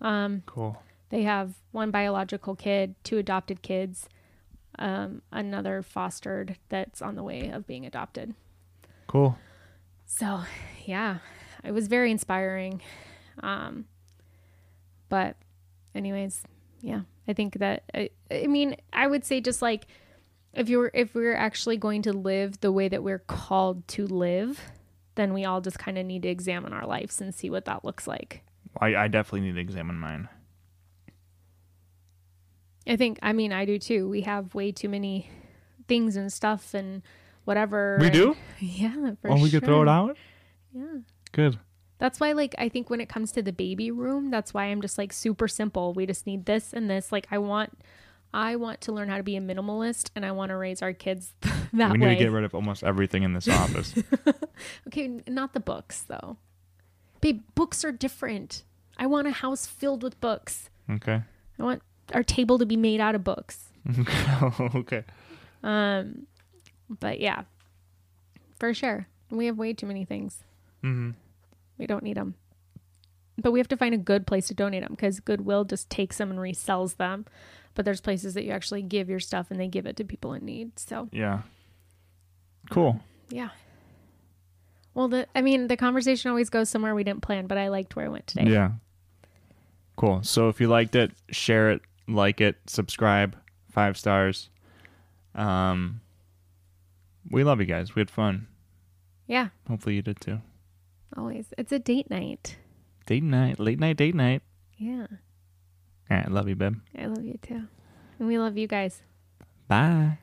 [0.00, 0.82] Um, Cool.
[1.10, 4.08] they have one biological kid, two adopted kids,
[4.78, 8.34] um, another fostered that's on the way of being adopted.
[9.06, 9.38] Cool.
[10.04, 10.42] So,
[10.84, 11.18] yeah,
[11.64, 12.80] it was very inspiring.
[13.42, 13.86] Um,
[15.08, 15.36] but,
[15.94, 16.42] anyways,
[16.80, 19.86] yeah, I think that I, I mean I would say just like
[20.56, 24.60] if you're if we're actually going to live the way that we're called to live,
[25.14, 27.84] then we all just kind of need to examine our lives and see what that
[27.84, 28.42] looks like.
[28.80, 30.28] I, I definitely need to examine mine.
[32.86, 34.08] I think I mean I do too.
[34.08, 35.30] We have way too many
[35.88, 37.02] things and stuff and
[37.44, 37.98] whatever.
[38.00, 38.36] We and- do?
[38.58, 39.60] Yeah, for oh, we sure.
[39.60, 40.16] could throw it out.
[40.74, 40.98] Yeah.
[41.32, 41.58] Good.
[41.98, 44.82] That's why, like, I think when it comes to the baby room, that's why I'm
[44.82, 45.94] just like super simple.
[45.94, 47.10] We just need this and this.
[47.10, 47.78] Like, I want,
[48.36, 50.92] I want to learn how to be a minimalist, and I want to raise our
[50.92, 51.32] kids
[51.72, 52.14] that we need way.
[52.16, 53.94] to get rid of almost everything in this office.
[54.88, 56.36] okay, not the books though.
[57.22, 58.62] Babe, books are different.
[58.98, 60.68] I want a house filled with books.
[60.90, 61.22] okay.
[61.58, 61.82] I want
[62.12, 63.70] our table to be made out of books.
[64.60, 65.04] okay.
[65.62, 66.26] Um,
[66.90, 67.44] but yeah,
[68.60, 70.44] for sure, we have way too many things.
[70.82, 71.12] hmm
[71.78, 72.34] We don't need them.
[73.38, 76.18] But we have to find a good place to donate them because Goodwill just takes
[76.18, 77.24] them and resells them.
[77.76, 80.32] But there's places that you actually give your stuff and they give it to people
[80.32, 80.78] in need.
[80.80, 81.42] So, Yeah.
[82.70, 83.00] Cool.
[83.30, 83.50] yeah.
[84.94, 87.94] Well, the I mean, the conversation always goes somewhere we didn't plan, but I liked
[87.94, 88.50] where I went today.
[88.50, 88.72] Yeah.
[89.96, 90.22] Cool.
[90.24, 93.36] So if you liked it, share it, like it, subscribe,
[93.70, 94.48] five stars.
[95.34, 96.00] Um,
[97.30, 97.94] we love you guys.
[97.94, 98.46] We had fun.
[99.26, 100.40] Yeah, Hopefully you did too.
[101.16, 101.46] always.
[101.58, 102.56] It's a date night.
[103.06, 104.42] Date night, late night date night.
[104.78, 105.06] Yeah.
[106.10, 106.76] All right, love you, babe.
[106.98, 107.62] I love you too.
[108.18, 109.02] And we love you guys.
[109.68, 110.18] Bye.